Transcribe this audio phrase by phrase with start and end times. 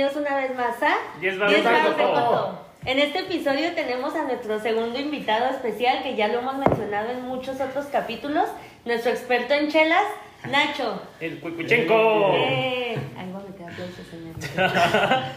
[0.00, 2.58] bienvenidos una vez más a Diez Varos Diez de Varos de Coto.
[2.86, 7.20] En este episodio tenemos a nuestro segundo invitado especial, que ya lo hemos mencionado en
[7.22, 8.48] muchos otros capítulos,
[8.86, 10.04] nuestro experto en chelas,
[10.50, 11.02] Nacho.
[11.20, 12.34] El Cuicuchenco.
[12.34, 14.06] Eh, Ahí a aplausos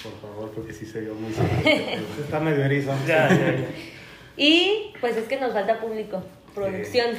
[0.00, 1.32] Por favor, porque sí se vio muy
[2.20, 2.94] Está medio erizo.
[3.04, 3.66] Ya, ya, ya.
[4.36, 6.22] Y pues es que nos falta público,
[6.54, 7.16] producción.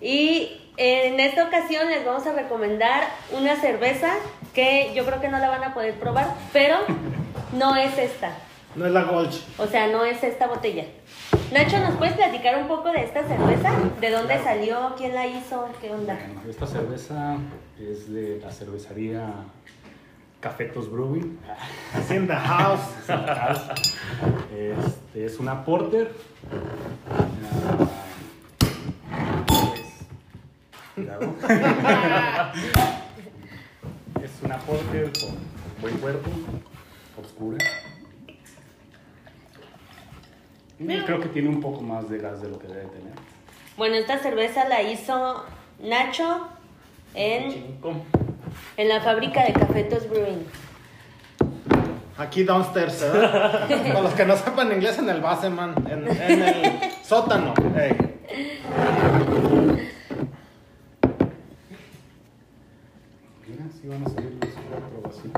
[0.00, 4.14] Y en esta ocasión les vamos a recomendar una cerveza
[4.54, 6.76] que yo creo que no la van a poder probar, pero
[7.52, 8.32] no es esta.
[8.74, 9.42] No es la Golch.
[9.58, 10.84] O sea, no es esta botella.
[11.52, 13.72] Nacho, ¿nos puedes platicar un poco de esta cerveza?
[14.00, 14.94] ¿De dónde salió?
[14.96, 15.68] ¿Quién la hizo?
[15.80, 16.14] ¿Qué onda?
[16.14, 17.36] Bueno, esta cerveza
[17.80, 19.30] es de la cervecería
[20.40, 21.38] Cafetos Brewing.
[21.94, 22.80] Hacienda House.
[24.54, 26.12] Este, es una porter.
[29.46, 29.80] Pues,
[30.94, 31.34] cuidado.
[34.38, 35.36] es una porter con
[35.80, 36.30] buen cuerpo,
[37.20, 37.58] oscura.
[40.78, 43.12] Y creo que tiene un poco más de gas de lo que debe tener.
[43.76, 45.44] Bueno, esta cerveza la hizo
[45.80, 46.48] Nacho
[47.14, 47.78] en,
[48.76, 50.44] en la fábrica de Cafetos Brewing.
[52.16, 53.68] Aquí downstairs, ¿verdad?
[53.68, 57.54] Para los que no sepan inglés, en el basement, en, en el sótano.
[63.46, 64.27] Mira, sí van a salir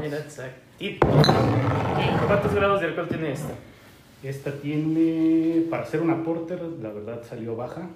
[0.01, 1.07] Mira, exactito.
[2.27, 3.55] ¿Cuántos grados de alcohol tiene esta?
[4.23, 7.89] Esta tiene, para ser una porter, la verdad salió baja.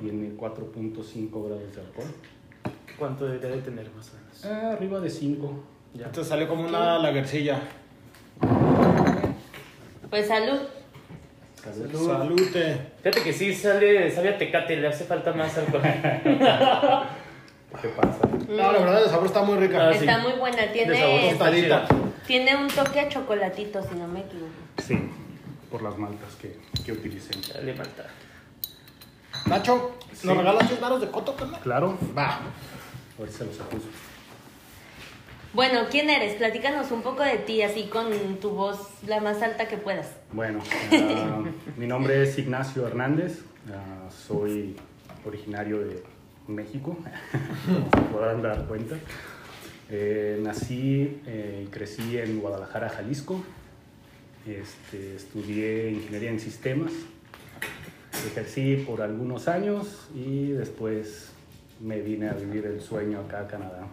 [0.00, 2.08] Tiene 4.5 grados de alcohol.
[2.98, 4.44] ¿Cuánto debería de tener más o menos?
[4.44, 5.52] Ah, arriba de 5.
[5.94, 6.06] Ya.
[6.06, 7.60] Entonces salió como una lagercilla.
[10.10, 10.58] Pues salud.
[11.62, 12.76] Salute.
[13.02, 15.82] Fíjate que sí sale, sabe a tecate, le hace falta más alcohol.
[17.80, 18.18] ¿Qué pasa?
[18.48, 19.88] No, la verdad, el sabor está muy rica.
[19.88, 20.00] Ah, sí.
[20.00, 21.86] Está muy buena, De sabor tiene, está chida.
[22.26, 24.52] tiene un toque a chocolatito, si no me equivoco.
[24.86, 24.98] Sí,
[25.70, 27.30] por las maltas que, que utilicé.
[27.54, 28.06] Dale, Malta.
[29.46, 31.60] Nacho, ¿nos regalas 10 varos de coto, carnal?
[31.62, 32.40] Claro, Va.
[33.18, 33.86] ahorita se los acuso.
[35.54, 36.34] Bueno, ¿quién eres?
[36.36, 38.10] Platícanos un poco de ti, así con
[38.40, 40.10] tu voz la más alta que puedas.
[40.32, 40.60] Bueno,
[40.92, 41.42] ah,
[41.76, 43.40] mi nombre es Ignacio Hernández.
[43.70, 44.76] ah, soy
[45.26, 46.02] originario de
[46.48, 46.96] México,
[47.66, 48.96] como se podrán dar cuenta.
[49.90, 53.42] Eh, nací eh, y crecí en Guadalajara, Jalisco.
[54.46, 56.92] Este, estudié ingeniería en sistemas.
[58.26, 61.32] Ejercí por algunos años y después
[61.80, 63.86] me vine a vivir el sueño acá a Canadá.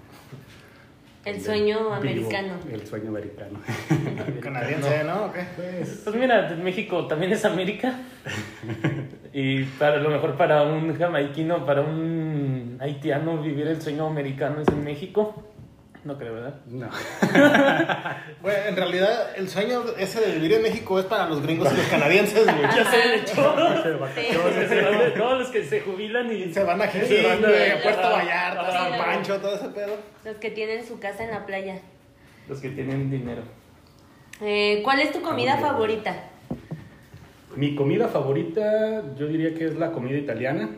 [1.26, 2.54] El sueño vivo americano.
[2.72, 3.60] El sueño americano.
[4.42, 5.26] Canadiense, ¿no?
[5.26, 5.46] ¿O qué?
[5.56, 8.00] Pues, Pues mira, México también es América.
[9.32, 14.68] Y para lo mejor para un jamaiquino, para un haitiano, vivir el sueño americano es
[14.70, 15.44] en México.
[16.04, 16.56] No creo, ¿verdad?
[16.68, 16.90] no.
[18.42, 21.78] Bueno, en realidad, el sueño ese de vivir en México es para los gringos y
[21.78, 22.62] los canadienses, güey.
[22.76, 23.56] Ya sé, de hecho.
[24.16, 25.12] De.
[25.12, 28.10] Todos los que se jubilan y Se van a Se Jiquilpan, van a Puerto.
[28.10, 28.72] Vallarta.
[28.72, 29.96] San Pancho, todo ese pedo.
[30.26, 31.80] Los que tienen su casa en la playa.
[32.48, 33.44] los que tienen dinero.
[34.42, 36.16] Eh, ¿Cuál es tu comida Ah, favorita?
[37.56, 40.70] Mi comida favorita, yo diría que es la comida italiana,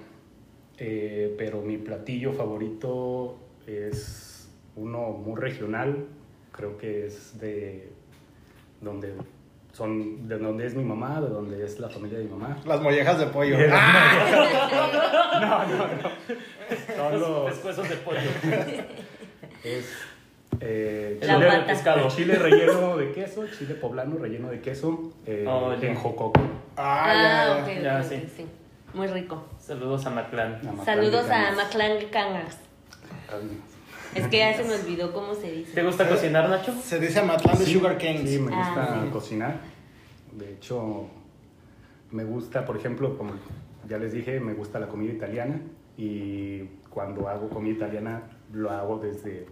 [0.78, 3.38] eh, pero mi platillo favorito
[3.68, 6.06] es uno muy regional,
[6.52, 7.90] creo que es de
[8.80, 9.14] donde
[9.74, 12.58] son, de donde es mi mamá, de donde es la familia de mi mamá.
[12.66, 13.58] Las mollejas de pollo.
[16.96, 18.20] Son los- Pescuezos de pollo.
[19.64, 19.94] es
[20.62, 25.96] eh, chile, pescado, chile relleno de queso, chile poblano relleno de queso eh, Oh, en
[25.96, 26.40] jococo.
[26.78, 27.82] Ah, ya, ok, ya.
[27.82, 28.46] ya, sí.
[28.94, 29.46] Muy rico.
[29.60, 30.60] Saludos a Maclán.
[30.86, 31.52] Saludos a.
[31.54, 32.58] Maclán Cangas.
[34.14, 35.84] Es que ya se me olvidó cómo se ¿Te dice.
[35.84, 36.74] gusta cocinar, Nacho?
[36.74, 38.30] Se dice Matlán de Sí, Sugar Kings.
[38.30, 39.56] Sí, me gusta Ah, cocinar.
[40.34, 41.08] De hecho,
[42.12, 43.34] me gusta, por ejemplo, como
[43.88, 45.62] ya les dije, me gusta la comida italiana
[45.98, 49.48] y cuando hago comida italiana lo hago desde,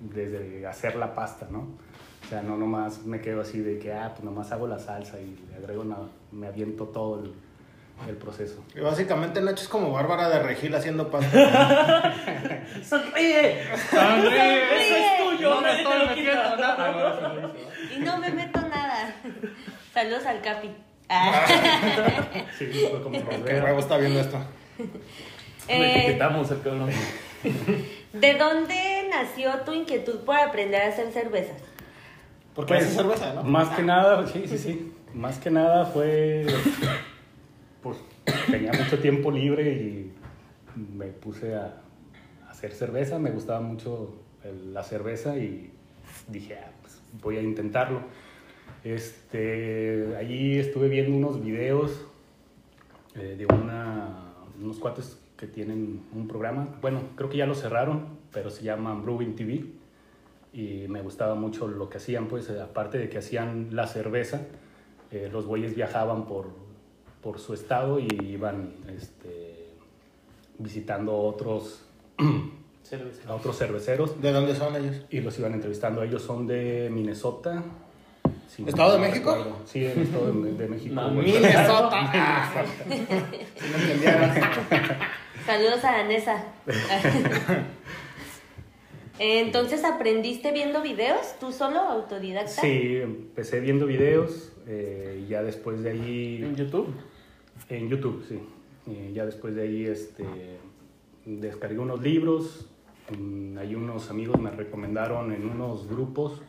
[0.00, 1.66] desde hacer la pasta, ¿no?
[2.26, 5.16] O sea, no nomás me quedo así de que, ah, pues nomás hago la salsa
[5.20, 7.32] y le agrego nada, me aviento todo el,
[8.08, 8.64] el proceso.
[8.74, 11.30] Y básicamente Nacho es como Bárbara de Regil haciendo pasta.
[12.82, 13.62] ¡Sonríe!
[13.90, 14.62] ¡Sonríe!
[14.74, 15.50] ¡Eso es tuyo!
[15.50, 17.52] No me estoy metiendo nada.
[17.94, 19.14] Y no me meto nada.
[19.94, 20.70] Saludos al Capi.
[21.08, 21.46] Ah.
[22.58, 24.38] Sí, fue como Qué está viendo esto.
[25.68, 26.90] Eh, etiquetamos al cabrón.
[28.12, 31.62] ¿De dónde nació tu inquietud por aprender a hacer cervezas?
[32.56, 33.42] Porque Pues, hace cerveza, ¿no?
[33.44, 34.92] Más que nada, sí, sí, sí.
[35.14, 36.46] Más que nada fue.
[37.82, 37.98] Pues
[38.50, 40.12] tenía mucho tiempo libre y
[40.74, 41.82] me puse a
[42.48, 43.18] hacer cerveza.
[43.18, 44.14] Me gustaba mucho
[44.72, 45.70] la cerveza y
[46.28, 48.00] dije, ah, pues voy a intentarlo.
[48.84, 52.06] Este, allí estuve viendo unos videos
[53.14, 56.68] eh, de una, unos cuates que tienen un programa.
[56.80, 59.64] Bueno, creo que ya lo cerraron, pero se llama Brewing TV.
[60.56, 64.40] Y me gustaba mucho lo que hacían, pues eh, aparte de que hacían la cerveza,
[65.10, 66.46] eh, los güeyes viajaban por,
[67.20, 69.68] por su estado y iban este,
[70.56, 71.82] visitando otros,
[73.28, 75.04] a otros cerveceros ¿De dónde son ellos?
[75.10, 76.02] y los iban entrevistando.
[76.02, 77.62] Ellos son de Minnesota.
[78.66, 79.34] ¿Estado de México?
[79.34, 79.58] recuerdo.
[79.66, 81.02] Sí, el estado de, de México.
[81.10, 81.90] Minnesota.
[82.14, 82.64] Ah.
[82.88, 84.30] No entendieron.
[85.44, 86.44] Saludos a Danesa.
[89.18, 91.36] Entonces, ¿aprendiste viendo videos?
[91.40, 92.48] ¿Tú solo, autodidacta?
[92.60, 96.94] Sí, empecé viendo videos eh, y ya después de ahí En YouTube.
[97.68, 98.40] En YouTube, sí.
[98.86, 100.24] Y ya después de ahí este,
[101.24, 102.66] descargué unos libros.
[103.16, 106.42] Mm, Hay unos amigos me recomendaron en unos grupos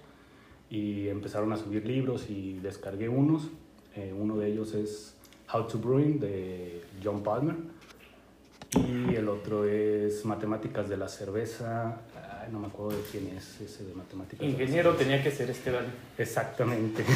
[0.70, 3.50] y empezaron a subir libros y descargué unos.
[3.96, 5.16] Eh, uno de ellos es
[5.52, 7.56] How to Brewing de John Palmer.
[8.76, 12.02] Y el otro es Matemáticas de la Cerveza.
[12.48, 14.48] Ay, no me acuerdo de quién es ese de Matemáticas.
[14.48, 15.86] Ingeniero tenía que ser Esteban.
[16.18, 17.04] Exactamente.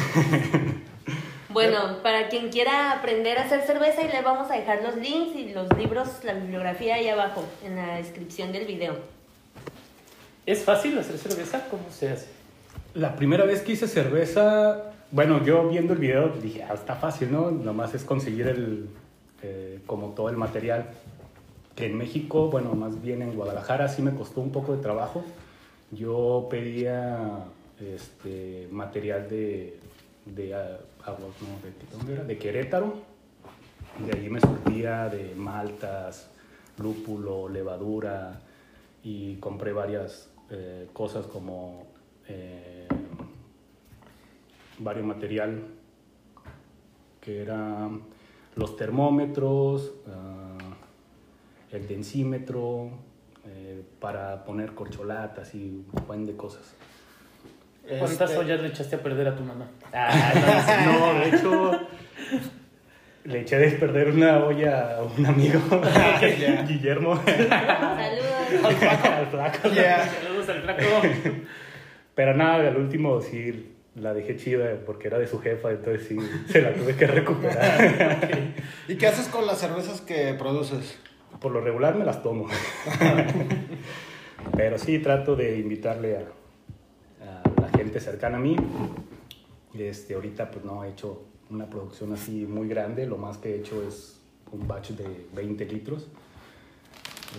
[1.48, 5.36] Bueno, para quien quiera aprender a hacer cerveza, y le vamos a dejar los links
[5.36, 8.96] y los libros, la bibliografía ahí abajo, en la descripción del video.
[10.46, 11.68] ¿Es fácil hacer cerveza?
[11.70, 12.28] ¿Cómo se hace?
[12.94, 17.30] La primera vez que hice cerveza, bueno, yo viendo el video dije, ah, está fácil,
[17.30, 17.50] ¿no?
[17.50, 18.88] Nomás es conseguir el,
[19.42, 20.86] eh, como todo el material.
[21.74, 25.24] Que en México, bueno, más bien en Guadalajara sí me costó un poco de trabajo.
[25.90, 27.44] Yo pedía
[27.80, 29.78] este, material de,
[30.26, 32.94] de ah, agua, no, de, de Querétaro.
[34.06, 36.30] De allí me surtía de maltas,
[36.78, 38.40] lúpulo, levadura
[39.04, 41.86] y compré varias eh, cosas como
[42.28, 42.86] eh,
[44.78, 45.62] varios material
[47.20, 48.02] que eran
[48.56, 50.51] los termómetros, ah,
[51.72, 52.90] el densímetro,
[53.46, 56.74] eh, para poner corcholatas y un buen de cosas.
[57.98, 59.66] ¿Cuántas Este, ollas le echaste a perder a tu mamá?
[59.92, 61.80] Ah, no, no, de hecho,
[63.24, 65.60] le eché a perder una olla a un amigo,
[66.38, 66.62] ya.
[66.62, 68.82] Guillermo, Saludos.
[69.04, 69.68] al flaco.
[69.70, 70.08] Yeah.
[70.08, 70.82] Saludos al flaco.
[72.14, 76.16] Pero nada, al último sí la dejé chida porque era de su jefa, entonces sí
[76.48, 78.28] se la tuve que recuperar.
[78.88, 80.98] ¿Y qué haces con las cervezas que produces?
[81.40, 82.46] Por lo regular me las tomo.
[84.56, 88.56] Pero sí trato de invitarle a, a la gente cercana a mí.
[89.74, 93.58] Este, ahorita pues no he hecho una producción así muy grande, lo más que he
[93.58, 94.18] hecho es
[94.52, 96.06] un batch de 20 litros.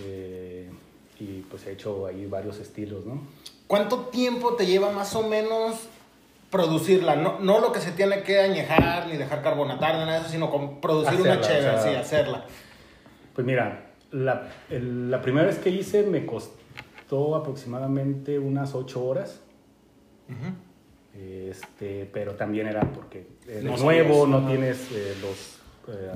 [0.04, 0.70] Eh,
[1.20, 3.20] y pues he hecho ahí varios estilos, ¿no?
[3.66, 5.88] ¿Cuánto tiempo te lleva más o menos
[6.50, 7.16] producirla?
[7.16, 10.28] No, no lo que se tiene que añejar ni dejar carbonatar, ni nada de eso,
[10.30, 12.46] sino con producir una Hacerla, chévere, o sea, sí, hacerla.
[13.34, 13.83] Pues mira,
[14.14, 19.40] la, el- la primera vez que hice me costó aproximadamente unas 8 horas.
[21.16, 25.58] Este, pero también era porque es No nuevo, no tienes eh, los...
[25.94, 26.10] eh,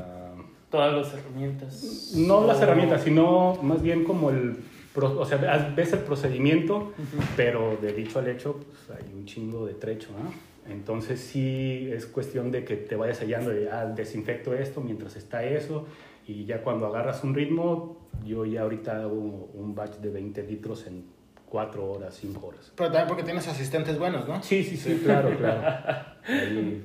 [0.71, 2.12] Todas las herramientas.
[2.17, 4.56] no las O- herramientas, sino más bien como el...
[4.94, 5.39] pro- O sea,
[5.75, 7.22] ves el procedimiento, Ujú.
[7.37, 10.32] pero de dicho al hecho pues, hay un chingo de trecho, ¿no?
[10.72, 15.43] Entonces sí es cuestión de que te vayas hallando de, ah, desinfecto esto mientras está
[15.44, 15.87] eso,
[16.29, 20.87] y ya cuando agarras un ritmo, yo ya ahorita hago un batch de 20 litros
[20.87, 21.06] en
[21.49, 22.70] 4 horas, 5 horas.
[22.77, 24.43] Pero también porque tienes asistentes buenos, ¿no?
[24.43, 25.63] Sí, sí, sí, claro, claro.
[26.29, 26.85] Ahí,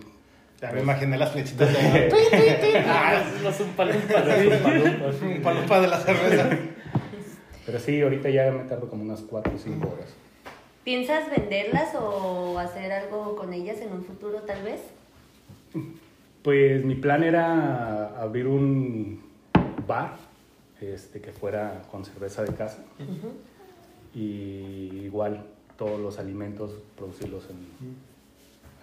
[0.62, 2.10] Ya me imaginé las flechitas de
[5.22, 6.50] un palumpa de la cerveza.
[7.66, 10.16] pero sí, ahorita ya me tardo como unas 4 o 5 horas.
[10.86, 14.80] ¿Piensas venderlas o hacer algo con ellas en un futuro, tal vez?
[16.44, 19.33] Pues mi plan era abrir un
[19.86, 20.18] bar
[20.82, 22.80] este, que fuera con cerveza de casa.
[24.14, 25.46] Y igual
[25.78, 27.98] todos los alimentos producirlos en,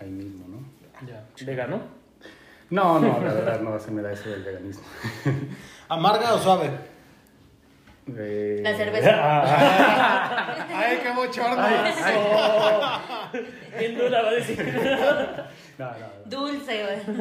[0.01, 1.07] ahí mismo, ¿no?
[1.07, 1.25] Ya.
[1.45, 1.81] ¿Vegano?
[2.71, 4.85] No, no, la verdad no se me da eso del veganismo.
[5.89, 6.71] ¿Amarga o suave?
[8.17, 9.11] Eh, La cerveza.
[9.15, 11.67] ah, ¡Ay, qué bochorno!
[13.79, 14.59] Bien dura va a decir.
[15.79, 16.07] no, no, no.
[16.27, 17.17] Dulce, güey.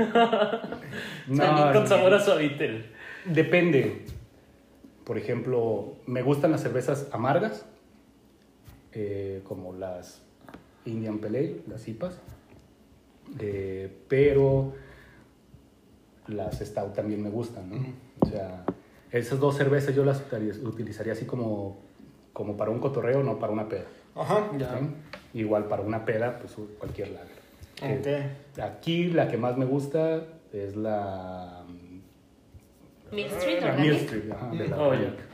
[1.27, 2.85] No, También con sabor a suavitel.
[3.33, 4.05] Depende.
[5.03, 7.65] Por ejemplo, me gustan las cervezas amargas,
[8.91, 10.21] eh, como las
[10.85, 12.19] Indian Pale Ale, las IPAs,
[13.39, 14.73] eh, pero
[16.27, 17.77] las Stout también me gustan, ¿no?
[18.21, 18.65] O sea,
[19.11, 21.77] esas dos cervezas yo las utiliz- utilizaría así como,
[22.33, 23.85] como para un cotorreo, no para una peda.
[24.15, 24.49] Ajá.
[24.57, 24.77] Ya.
[24.77, 24.85] ¿sí?
[25.39, 27.39] Igual para una peda, pues cualquier lager.
[28.03, 28.61] Que Ok.
[28.63, 31.58] Aquí la que más me gusta es la...
[33.11, 33.91] Mill Street la Organic.
[33.91, 35.29] Mill Street, ajá, de la Oh, Organic.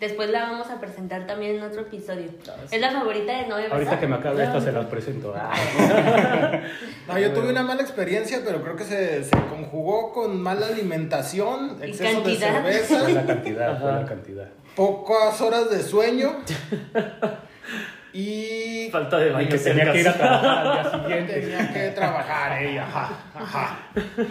[0.00, 2.28] Después la vamos a presentar también en otro episodio.
[2.48, 2.74] Ah, sí.
[2.74, 5.32] Es la favorita de Noé, Ahorita que me acabe esta se las presento.
[5.34, 5.52] Ah.
[7.08, 11.78] No, yo tuve una mala experiencia, pero creo que se, se conjugó con mala alimentación,
[11.80, 12.62] Y exceso de cantidad.
[12.62, 14.00] Fue cerveza, la cantidad, fue Ajá.
[14.00, 14.48] la cantidad.
[14.74, 16.32] pocas horas de sueño
[18.12, 18.55] y
[18.96, 21.32] Falta de Y baño que tenía que ir a trabajar al día siguiente.
[21.40, 23.78] tenía que trabajar ella, ajá, ajá,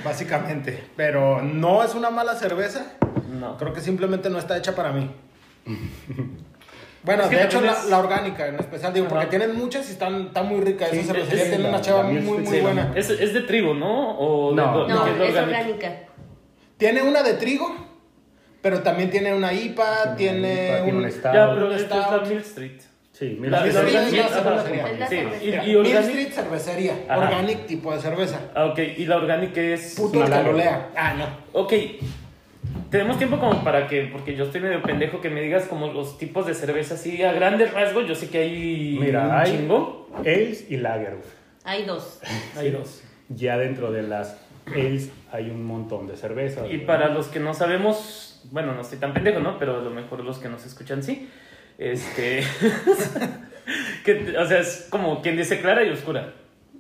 [0.04, 0.84] básicamente.
[0.96, 2.94] Pero no es una mala cerveza,
[3.40, 3.58] No.
[3.58, 5.10] creo que simplemente no está hecha para mí.
[7.04, 9.30] Bueno, Es que de hecho la, la orgánica en especial, digo, porque Ajá.
[9.30, 10.88] tienen muchas y están, está muy rica.
[10.90, 12.94] Sí, Esa cervecería es- tiene una chava muy, muy, muy buena.
[12.96, 14.18] ¿Es, es de trigo, ¿no?
[14.18, 14.88] ¿O de- No.
[14.88, 15.42] de No, qué es orgánica?
[15.60, 15.92] orgánica.
[16.78, 17.76] Tiene una de trigo,
[18.64, 21.06] pero también tiene una IPA, Tiene una tiene un...
[21.06, 21.34] un stout.
[21.36, 22.28] Ya, pero Un esta es la.
[22.28, 22.82] Mill Street.
[23.18, 23.74] Sí, Mill Street
[25.42, 26.04] y, y Mill Organic.
[26.10, 27.22] Street cervecería, Ajá.
[27.22, 28.40] organic tipo de cerveza.
[28.54, 28.80] Ah, ok.
[28.98, 29.96] Y la Organic es.
[29.96, 30.72] Puto una el que lo lager.
[30.74, 30.90] lea.
[30.98, 31.26] Ah, no.
[31.54, 31.74] Ok.
[32.90, 36.18] Tenemos tiempo como para que, porque yo estoy medio pendejo, que me digas como los
[36.18, 38.06] tipos de cerveza así a grandes rasgos.
[38.08, 40.10] Yo sé que hay Mira, un hay- chingo.
[40.20, 41.16] Ales y Lager.
[41.64, 42.20] Hay dos.
[42.58, 43.02] Hay dos.
[43.30, 46.66] Ya dentro de las Ales hay un montón de cervezas.
[46.70, 49.58] Y para los que no sabemos, bueno, no estoy tan pendejo, ¿no?
[49.58, 51.30] Pero a lo mejor los que nos escuchan sí.
[51.78, 52.44] Este.
[54.06, 56.34] que, o sea, es como quien dice clara y oscura.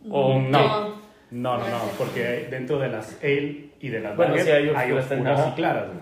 [0.10, 0.60] O No.
[0.92, 1.06] No.
[1.32, 4.70] No, no, no, porque dentro de las ale y de las Bueno, lager sí, hay
[4.76, 5.86] hay oscuras y claras.
[5.88, 6.00] güey.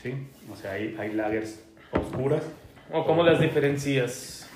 [0.00, 2.42] Sí, o sea, hay, hay lagers oscuras.
[2.92, 4.48] ¿O cómo las diferencias?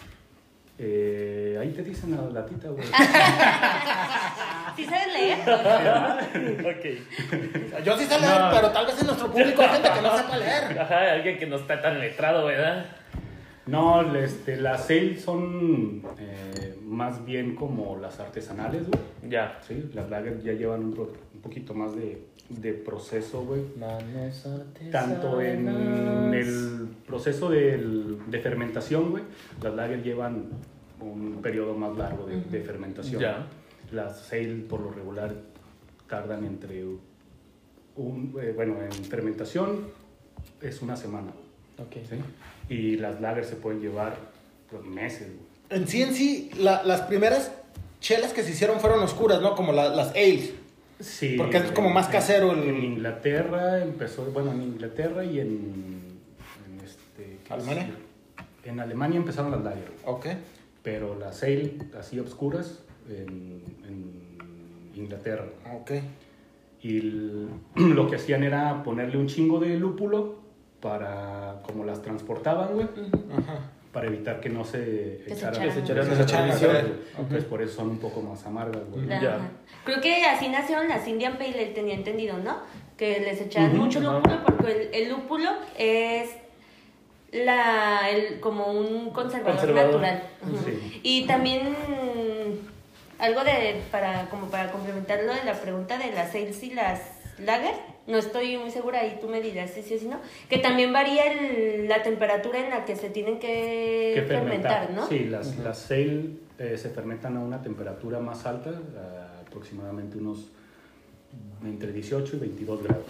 [0.79, 2.87] Eh, ahí te dicen la latita, güey.
[4.77, 5.39] ¿Sí sabes leer?
[6.61, 7.83] ok.
[7.85, 8.51] Yo sí sé leer, No.
[8.53, 10.79] pero tal vez en nuestro público hay gente que no sepa leer.
[10.79, 12.85] Ajá, alguien que no está tan letrado, ¿verdad?
[13.67, 19.01] No, este, las ale son eh, más bien como las artesanales, güey.
[19.31, 19.59] Ya.
[19.67, 23.63] Sí, las lager ya llevan un, pro- un poquito más de, de proceso, güey.
[23.77, 24.93] Manos artesanas.
[24.93, 25.67] Tanto en
[26.33, 29.25] el proceso del- de fermentación, güey,
[29.61, 30.45] las lager llevan
[31.01, 33.21] un periodo más largo de, de fermentación.
[33.21, 33.47] Ya.
[33.91, 35.35] Las ale, por lo regular,
[36.09, 36.85] tardan entre
[37.97, 39.81] un, eh, bueno, en fermentación
[40.61, 41.33] es una semana,
[41.79, 41.97] Ok.
[42.09, 42.17] ¿sí?
[42.69, 44.17] Y las lager se pueden llevar
[44.71, 45.47] pues, meses, güey.
[45.81, 47.53] En sí, en sí, la- las primeras
[48.01, 49.55] chelas que se hicieron fueron oscuras, ¿no?
[49.55, 50.53] Como la- las ales.
[51.01, 55.47] Sí, Porque es como más casero el- En Inglaterra empezó, bueno, en Inglaterra y en,
[55.47, 57.83] en este, ¿qué ¿Alemania?
[57.83, 57.99] decir?
[58.65, 60.27] En Alemania empezaron las lager, Ok.
[60.83, 64.13] pero las ale así obscuras en, en
[64.95, 65.47] Inglaterra.
[65.75, 65.93] Ok.
[66.83, 70.46] Y el- lo que hacían era ponerle un chingo de lúpulo
[70.89, 72.87] para, como las transportaban, güey,
[73.33, 73.59] Ajá.
[73.93, 75.61] para evitar que no se echaran.
[75.63, 76.81] Que se Se.
[77.19, 79.07] Entonces por eso son un poco más amargas, güey.
[79.85, 82.59] Creo que así nacieron las Indian Pale Ale, tenía entendido, ¿no?
[82.97, 84.13] Que les echaban mucho ajá.
[84.19, 86.31] lúpulo porque el, el lúpulo es
[87.33, 90.01] la, el, como un conservador, Conservador.
[90.01, 90.23] natural.
[90.65, 91.01] Sí.
[91.03, 91.75] Y también
[93.19, 97.01] algo de, para, como para complementar lo de la pregunta de las sales y las
[97.39, 97.75] lager,
[98.07, 100.93] no estoy muy segura y tú me dirás si sí o si no, que también
[100.93, 105.07] varía el- la temperatura en la que se tienen que, que fermentar, ¿no?
[105.09, 110.47] Sí, las, las ale eh, se fermentan a una temperatura más alta, a aproximadamente unos
[111.65, 113.07] entre 18 y 22 grados.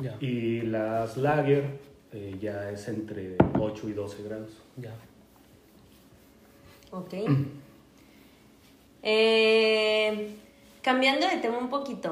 [0.00, 0.16] Ya.
[0.20, 1.64] Y las lager
[2.12, 4.50] eh, ya es entre 8 y 12 grados.
[4.76, 4.92] Ya.
[6.90, 7.14] Ok.
[9.02, 10.34] Eh,
[10.82, 12.10] cambiando de tema un poquito,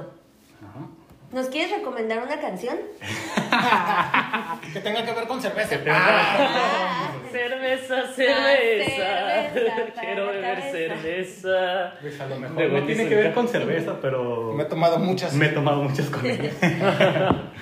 [0.63, 0.89] Ajá.
[1.33, 2.77] ¿Nos quieres recomendar una canción?
[4.73, 5.77] Que tenga que ver con cerveza.
[5.91, 9.95] Ah, Cerveza, cerveza, cerveza.
[9.95, 11.93] para Quiero beber cerveza.
[12.01, 14.67] Pues a lo mejor De no tiene en que ver con cerveza, pero Me he
[14.67, 15.33] tomado muchas.
[15.35, 16.51] me he tomado muchas con ella.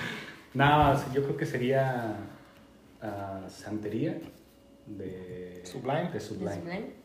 [0.53, 2.15] Nada, más, yo creo que sería
[3.01, 4.17] ah, Santería
[4.85, 6.09] de Sublime.
[6.11, 6.55] De Sublime.
[6.55, 6.96] Sublime.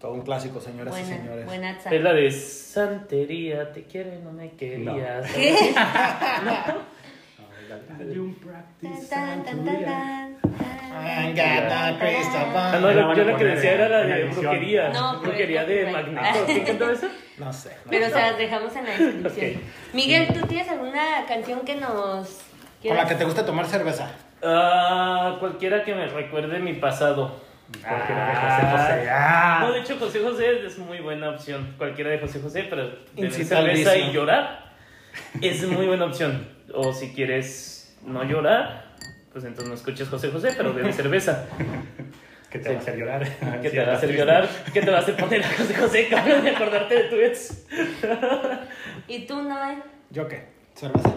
[0.00, 1.44] Todo un clásico, señoras y señores.
[1.46, 1.76] buena.
[1.90, 5.28] Es la de Santería, te quiero y no me querías.
[5.34, 5.74] ¿Qué?
[8.14, 9.86] You Tan, practice tan, tan, tan, Santería.
[9.86, 12.52] tan, I tan, got tan, the crystal tan.
[12.54, 12.80] ball.
[12.94, 14.88] No, yo, la que decía era la de brujería.
[14.90, 16.38] No, brujería de Magneto.
[16.46, 17.08] ¿Quién cantó eso?
[17.36, 17.76] No sé.
[17.90, 19.60] Pero se las dejamos en la descripción.
[19.92, 22.40] Miguel, ¿tú tienes alguna canción que nos
[22.82, 24.12] Con la que te gusta tomar cerveza.
[24.42, 27.47] Ah, cualquiera que me recuerde mi pasado.
[27.86, 29.10] Cualquiera de José José.
[29.10, 29.58] Ah.
[29.62, 31.74] No, de hecho, José José es muy buena opción.
[31.76, 34.72] Cualquiera de José José, pero al cerveza y llorar
[35.40, 36.48] es muy buena opción.
[36.72, 38.86] O si quieres no llorar,
[39.32, 41.44] pues entonces no escuches José José, pero bebe cerveza.
[42.50, 42.72] Que te Sí.
[42.72, 43.22] va a hacer llorar.
[43.60, 44.16] Que Sí, te va a hacer triste.
[44.24, 47.16] llorar, que te va a hacer poner a José José, cabrón, de acordarte de tu
[47.16, 47.66] ex.
[49.06, 49.76] ¿Y tú, Noé?
[50.08, 50.44] ¿Yo qué?
[50.74, 51.10] ¿Cerveza?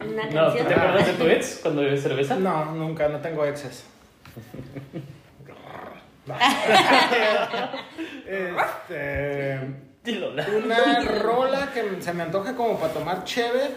[0.00, 2.36] ¿Una No, te acuerdas de tu ex cuando bebes cerveza?
[2.36, 3.84] No, nunca, no tengo exes.
[8.26, 9.60] este,
[10.64, 13.70] una rola que se me antoja como para tomar cheve.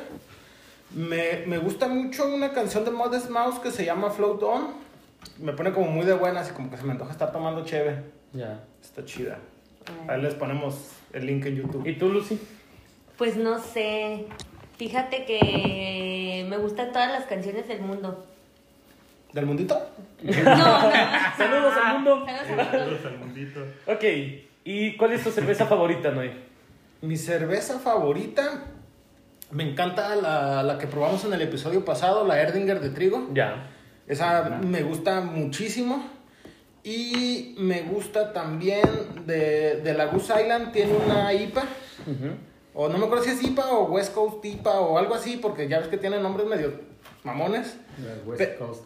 [0.92, 4.68] Me, me gusta mucho una canción de Modest Mouse que se llama Float On.
[5.40, 8.04] Me pone como muy de buenas y como que se me antoja estar tomando cheve.
[8.34, 8.60] Ya.
[8.82, 9.40] Está chida.
[10.08, 11.88] Ahí les ponemos el link en YouTube.
[11.88, 12.40] ¿Y tú, Lucy?
[13.18, 14.28] Pues no sé.
[14.78, 18.26] Fíjate que me gustan todas las canciones del mundo.
[19.36, 19.78] ¿Del mundito?
[20.24, 20.82] No, no.
[21.38, 22.26] Saludos al mundo.
[22.26, 22.72] Saludos al mundo.
[22.72, 23.60] Saludos al mundito.
[23.86, 24.04] Ok,
[24.64, 26.32] ¿y cuál es tu cerveza favorita, Noé?
[27.02, 28.64] Mi cerveza favorita,
[29.52, 33.28] me encanta la, la que probamos en el episodio pasado, la Erdinger de trigo.
[33.34, 33.68] Ya.
[34.08, 36.10] Esa me gusta muchísimo.
[36.84, 38.88] Y me gusta también
[39.26, 41.64] de, de la Goose Island, tiene una IPA.
[42.74, 45.68] O no me acuerdo si es IPA o West Coast IPA o algo así, porque
[45.68, 46.72] ya ves que tienen nombres medio
[47.24, 47.78] mamones.
[48.26, 48.84] West Pe- Coast.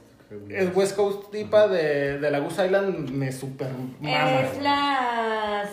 [0.50, 3.70] El West Coast IPA de, de la Goose Island me super
[4.00, 4.42] mama.
[4.42, 5.64] Es la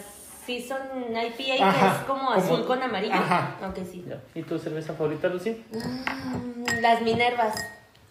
[0.47, 0.79] Season
[1.11, 3.15] IPA que Ajá, es como como- azul con amarillo.
[3.15, 3.57] ajá.
[3.63, 4.05] Aunque sí.
[4.35, 5.63] ¿Y tu cerveza favorita, Lucy?
[5.73, 7.55] Mm, Las Minervas.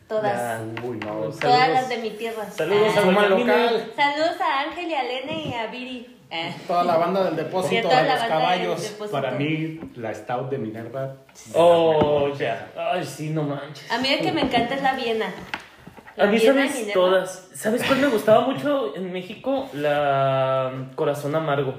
[0.08, 0.34] Todas.
[0.38, 0.62] Ya.
[0.84, 1.08] Uy, no.
[1.08, 1.40] Saludos.
[1.40, 2.46] Todas las de mi tierra.
[2.52, 3.00] Saludos Ah.
[3.00, 6.12] a Doña local, Saludos a Ángel y a Lene y a Viri.
[6.32, 6.50] Ah.
[6.68, 8.82] toda la banda del depósito, a los caballos.
[9.12, 11.16] Para mí, la Stout de Minerva.
[11.56, 12.72] Oh, ya.
[12.78, 13.90] Ay, sí, no manches.
[13.92, 15.28] A mí el que me encanta es la Viena.
[16.18, 16.94] A mí, ¿sabes?
[16.94, 17.50] Todas.
[17.54, 19.70] ¿Sabes cuál me gustaba mucho en México?
[19.74, 21.74] La Corazón Amargo.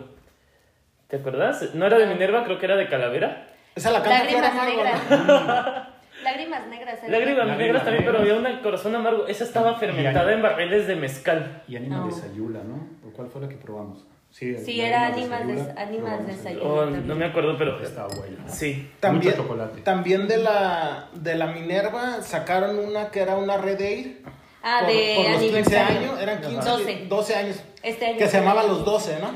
[1.09, 1.75] ¿Te acuerdas?
[1.75, 3.49] No era de Minerva, creo que era de Calavera.
[3.75, 5.01] Esa la canta Lágrimas negras.
[6.25, 6.99] Lágrimas negras.
[7.03, 9.27] Lágrimas Lágrimas negras también, pero había una Corazón Amargo.
[9.27, 11.63] Esa estaba fermentada en barriles de mezcal.
[11.69, 12.07] Y Ánima No.
[12.07, 12.89] de Sayula, ¿no?
[13.09, 14.05] ¿O cuál fue la que probamos?
[14.31, 16.59] Sí, Sí, era Ánimas Ánimas de- Ánimas de.
[16.59, 17.81] Oh, no me acuerdo, pero...
[17.83, 18.47] Estaba buena.
[18.49, 18.91] Sí.
[19.01, 19.81] También, Mucho chocolate.
[19.81, 24.23] también de la de la Minerva sacaron una que era una Red Air.
[24.63, 25.47] Ah, por, de por los 15
[25.79, 25.99] aniversario.
[26.11, 27.07] años, eran 15, 12.
[27.09, 27.57] 12 años.
[27.83, 28.19] Este año.
[28.19, 29.31] Que se llamaba Los 12, ¿no?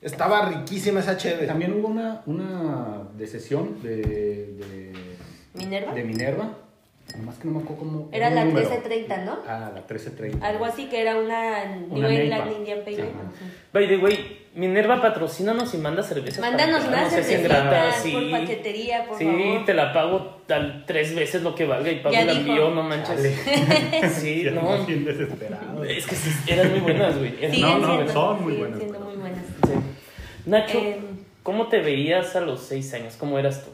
[0.00, 1.46] Estaba riquísima esa chévere.
[1.46, 4.92] También hubo una, una de sesión de, de,
[5.54, 5.92] ¿Minerva?
[5.92, 6.48] de Minerva.
[7.16, 8.08] Nomás que no me acuerdo cómo.
[8.12, 8.68] Era la número.
[8.68, 9.38] 1330, ¿no?
[9.46, 10.46] Ah, la 1330.
[10.46, 12.58] Algo así que era una New Una England Neipa.
[12.58, 13.02] Indian Pale Sí.
[13.02, 13.10] Ale.
[13.72, 16.40] By the way, Minerva, patrocínanos y manda cervezas.
[16.40, 18.12] Mándanos para ingrata, cervecitas sí.
[18.12, 19.64] por paquetería, por sí, favor.
[19.64, 22.40] te la pago tal tres veces lo que valga y pago Ya el dijo.
[22.40, 23.20] envío, no manches.
[24.12, 24.84] Sí, Ya no.
[24.86, 25.86] desesperados.
[25.88, 27.32] Es que sí, eran muy buenas, güey.
[27.60, 29.44] No, no, siendo, son muy buenas, siendo muy buenas.
[29.66, 29.72] Sí.
[30.46, 30.96] Nacho, Em.
[31.44, 33.14] ¿cómo te veías a los seis años?
[33.16, 33.70] ¿Cómo eras tú?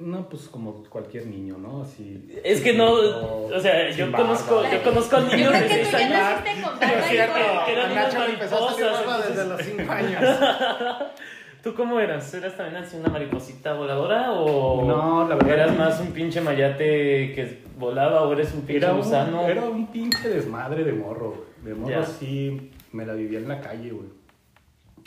[0.00, 1.82] No, pues como cualquier niño, ¿no?
[1.82, 2.26] Así.
[2.42, 5.96] Es que no, o sea, yo conozco, yo conozco a niños de que seis tú
[5.98, 6.48] ya años.
[6.80, 10.22] Es cierto, que eran Nacho empezó a barba desde los 5 años.
[11.62, 12.32] ¿Tú cómo eras?
[12.32, 16.40] ¿Eras también así una mariposita voladora o No, la verdad eras que- más un pinche
[16.40, 19.46] mayate que volaba o eres un pinche Era un, gusano?
[19.46, 21.44] era un pinche desmadre de morro.
[21.62, 22.06] De morro Ya.
[22.06, 24.08] sí, me la vivía en la calle, güey.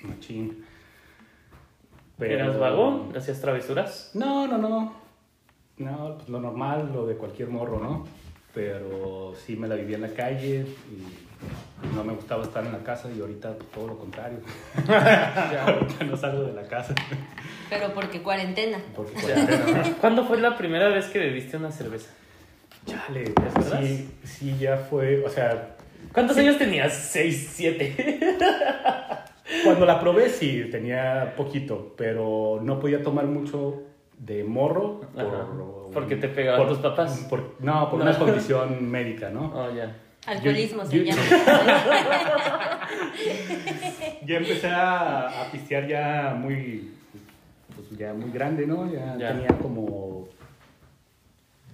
[0.04, 0.64] Machín.
[2.20, 3.12] ¿Eras vago?
[3.16, 4.12] ¿Hacías travesuras?
[4.14, 4.94] No, no, no.
[5.78, 8.06] No, pues lo normal, lo de cualquier morro, ¿no?
[8.54, 12.84] Pero sí me la vivía en la calle y no me gustaba estar en la
[12.84, 14.40] casa y ahorita pues, todo lo contrario.
[14.88, 16.94] ya ahorita no salgo de la casa.
[17.70, 18.80] Pero porque cuarentena.
[18.96, 19.96] Porque Ya.
[20.02, 22.12] ¿Cuándo fue la primera vez que bebiste una cerveza?
[22.86, 23.34] Chale,
[23.80, 25.74] sí, sí, ya fue, o sea,
[26.12, 26.94] ¿Cuántos años tenías?
[26.94, 28.20] ¿Seis, siete?
[29.64, 33.84] Cuando la probé sí, tenía poquito, pero no podía tomar mucho
[34.18, 35.02] de morro.
[35.16, 35.48] Ajá,
[35.94, 37.26] porque te pegaban tus papás.
[37.30, 38.06] por- no, por No.
[38.06, 39.52] una condición médica, ¿no?
[39.56, 39.96] Oh, ya.
[40.26, 41.22] Alcoholismo Yo- se yo- llama.
[44.26, 46.92] Ya empecé a, a pistear ya muy,
[47.76, 48.90] pues ya muy grande, ¿no?
[48.92, 49.34] Ya, Ya.
[49.34, 50.28] tenía como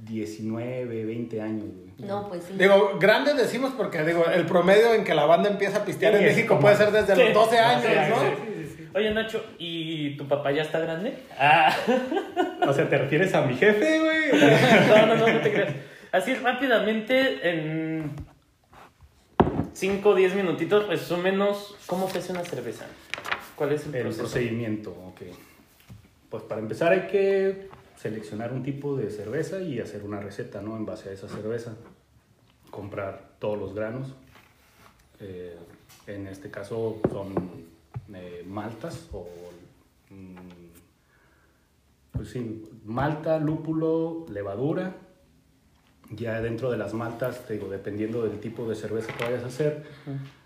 [0.07, 1.88] 19, 20 años, güey.
[1.99, 2.53] No, pues sí.
[2.57, 6.19] Digo, grande decimos porque digo, el promedio en que la banda empieza a pistear Sí,
[6.19, 8.19] en México como- puede ser desde Sí, los 12 sí, años, sí, ¿no?
[8.21, 8.27] Sí,
[8.67, 8.89] sí, sí.
[8.95, 11.17] Oye, Nacho, ¿y tu papá ya está grande?
[11.37, 11.75] Ah.
[12.67, 14.41] O sea, ¿te refieres a mi jefe, güey?
[14.89, 15.73] No, no, no, no te creas.
[16.11, 18.11] Así rápidamente, en
[19.73, 22.85] 5 o 10 minutitos, resúmenos cómo se hace una cerveza.
[23.55, 24.23] ¿Cuál es el, El proceso?
[24.23, 25.21] procedimiento, ok.
[26.29, 30.77] Pues para empezar hay que seleccionar un tipo de cerveza y hacer una receta, ¿no?
[30.77, 31.75] En base a esa cerveza.
[32.71, 34.13] Comprar todos los granos.
[35.19, 35.57] Eh,
[36.07, 37.33] en este caso son
[38.13, 39.27] eh, maltas o...
[40.11, 40.35] mm,
[42.13, 44.95] pues sí, malta, lúpulo, levadura.
[46.11, 49.47] Ya dentro de las maltas, te digo, dependiendo del tipo de cerveza que vayas a
[49.47, 49.85] hacer,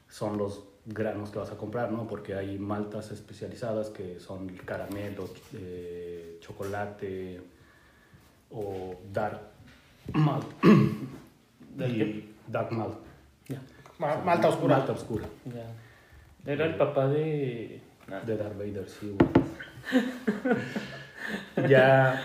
[0.09, 2.07] son los granos que vas a comprar, ¿no?
[2.07, 7.41] Porque hay maltas especializadas que son caramelo, eh, chocolate
[8.51, 9.39] o dark
[10.13, 10.45] malt.
[11.75, 12.29] ¿Del Y qué?
[12.47, 12.95] dark malt.
[13.99, 14.77] Ma- Malta oscura.
[14.77, 15.25] Malta oscura.
[15.45, 16.51] ya.
[16.51, 17.79] Era el papá de.
[18.11, 19.29] ah, De Darth Vader, sí, güey.
[21.69, 22.21] ya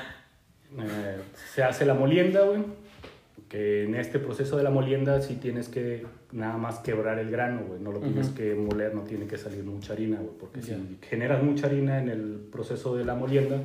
[0.79, 1.21] eh,
[1.53, 2.65] se hace la molienda, güey.
[3.49, 7.63] Que en este proceso de la molienda sí tienes que nada más quebrar el grano,
[7.67, 7.81] güey.
[7.81, 10.37] No lo tienes que moler, no tiene que salir mucha harina, güey.
[10.39, 10.77] Porque Ya.
[10.77, 13.63] si generas mucha harina en el proceso de la molienda,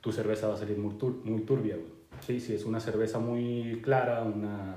[0.00, 1.94] tu cerveza va a salir muy, tur- muy turbia, güey.
[2.20, 4.76] Sí, si es una cerveza muy clara, una,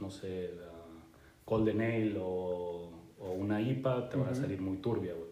[0.00, 0.68] no sé, la
[1.44, 5.28] Golden Ale o, o una IPA, te va a salir muy turbia, güey.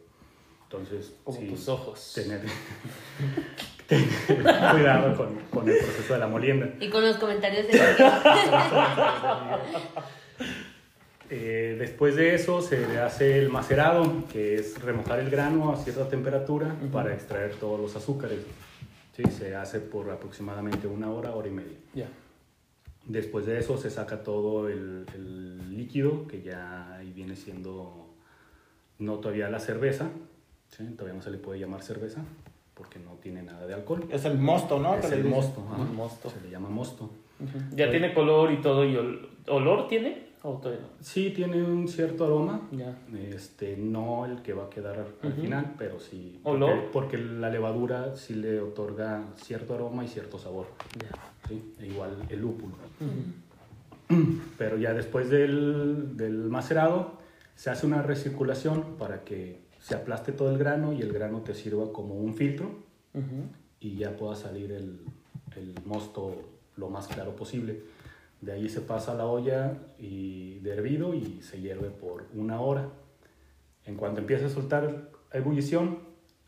[0.64, 2.12] Entonces, Como sí, tus ojos.
[2.14, 2.40] tener,
[3.86, 6.68] tener cuidado con, con el proceso de la molienda.
[6.80, 7.72] Y con los comentarios de
[11.30, 15.76] Eh, después de eso se le hace el macerado, que es remojar el grano a
[15.76, 16.90] cierta temperatura Ujú.
[16.92, 18.38] para extraer todos los azúcares.
[19.16, 21.78] Sí, se hace por aproximadamente una hora, hora y media.
[21.94, 22.08] Ya.
[23.06, 28.08] Después de eso se saca todo el, el líquido, que ya ahí viene siendo
[28.98, 30.08] no todavía la cerveza,
[30.76, 30.84] ¿sí?
[30.96, 32.22] todavía no se le puede llamar cerveza,
[32.74, 34.06] porque no tiene nada de alcohol.
[34.10, 34.96] Es el mosto, ¿no?
[34.96, 35.82] es el mosto, ajá.
[35.82, 36.30] El mosto.
[36.30, 37.04] se le llama mosto.
[37.38, 37.58] Ujú.
[37.76, 38.84] Ya tiene color y todo.
[38.84, 40.25] y ol- ¿Olor tiene?
[40.48, 40.88] ¿O todavía no?
[41.00, 42.96] Sí tiene un cierto aroma, Ya.
[43.34, 45.40] este, no el que va a quedar al Ujú.
[45.42, 46.38] final, pero sí.
[46.44, 46.70] ¿Olor?
[46.92, 50.66] Porque, porque la levadura sí le otorga cierto aroma y cierto sabor.
[51.02, 51.08] Ya.
[51.48, 51.74] ¿sí?
[51.80, 52.74] E igual el lúpulo.
[53.00, 54.22] Ujú.
[54.58, 57.14] Pero ya después del, del macerado
[57.56, 61.54] se hace una recirculación para que se aplaste todo el grano y el grano te
[61.54, 62.66] sirva como un filtro
[63.14, 63.48] Ujú.
[63.80, 65.00] y ya pueda salir el,
[65.56, 66.36] el mosto
[66.76, 67.80] lo más claro posible.
[68.46, 72.60] De ahí se pasa a la olla y de hervido y se hierve por una
[72.60, 72.88] hora.
[73.84, 75.98] En cuanto empieza a soltar ebullición,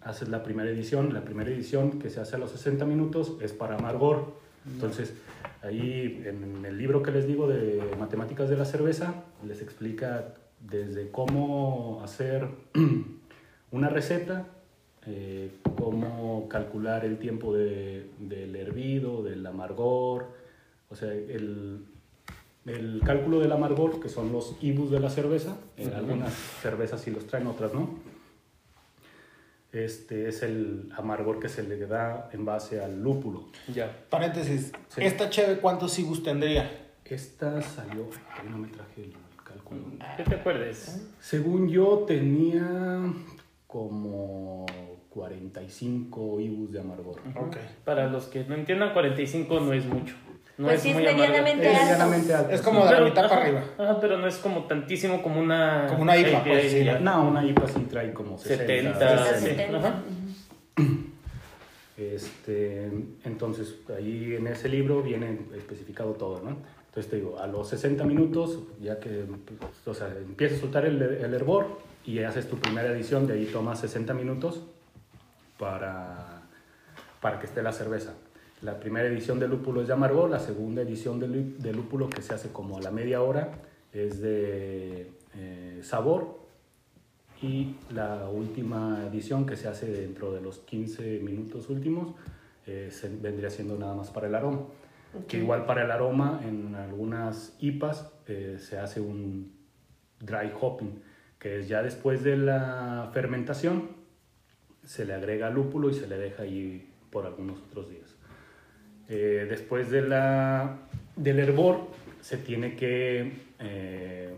[0.01, 1.13] haces la primera edición.
[1.13, 4.33] La primera edición que se hace a los 60 minutos es para amargor.
[4.73, 5.13] Entonces,
[5.65, 11.11] ahí en el libro que les digo de matemáticas de la cerveza, les explica desde
[11.11, 12.47] cómo hacer
[13.73, 14.47] una receta,
[15.05, 20.27] eh, cómo calcular el tiempo de- del hervido, del amargor,
[20.91, 21.85] o sea, el,
[22.67, 27.11] el cálculo del amargor, que son los IBUs de la cerveza, en algunas cervezas sí
[27.11, 27.99] los traen, otras no.
[29.71, 33.49] Este es el amargor que se le da en base al lúpulo.
[33.73, 34.05] Ya.
[34.09, 34.73] Paréntesis.
[34.89, 35.03] Sí.
[35.03, 36.87] ¿Esta cheve cuántos cibus tendría?
[37.05, 39.13] Esta salió, ahí no me traje el
[39.45, 39.83] cálculo.
[40.17, 41.03] ¿Qué te acuerdas?
[41.21, 43.13] Según yo tenía
[43.67, 44.65] como
[45.11, 47.21] 45 IBUs de amargor.
[47.37, 47.57] Ok.
[47.85, 50.15] Para los que no entiendan, 45 no es mucho.
[50.59, 51.21] No Pues es sí, es muy amargo.
[51.23, 51.85] medianamente Es alto.
[51.87, 52.51] medianamente alto.
[52.53, 53.63] Es como de la Pero- mitad para ajá, arriba.
[53.79, 55.87] ajá, pero no es como tantísimo como una...
[55.89, 56.85] Como una IPA, pues, sí.
[57.01, 58.67] No, una IPA sí trae como 60.
[58.67, 59.45] 70, Sí, sí.
[59.47, 59.79] 70.
[59.79, 60.03] Ajá.
[61.97, 62.85] Este,
[63.25, 66.57] entonces, ahí en ese libro viene especificado todo, ¿no?
[66.87, 69.25] Entonces te digo, a los 60 minutos, ya que
[69.59, 73.35] pues, o sea, empieza a soltar el, el hervor y haces tu primera edición, de
[73.35, 74.63] ahí tomas 60 minutos
[75.59, 76.43] para,
[77.21, 78.15] para que esté la cerveza.
[78.63, 82.23] La primera edición de lúpulo es de amargor, la segunda edición de, de lúpulo que
[82.23, 83.53] se hace como a la media hora
[83.93, 86.39] es de eh, sabor
[87.41, 92.15] y la última edición que se hace dentro de los 15 minutos últimos
[92.67, 94.63] eh, se- vendría siendo nada más para el aroma.
[95.27, 99.53] Que igual para el aroma en algunas IPAs eh, se hace un
[100.21, 101.01] dry hopping,
[101.39, 103.89] que es ya después de la fermentación
[104.85, 108.17] se le agrega lúpulo y se le deja ahí por algunos otros días.
[109.09, 110.81] Eh, después de la,
[111.17, 111.89] del hervor
[112.21, 114.35] se tiene que eh,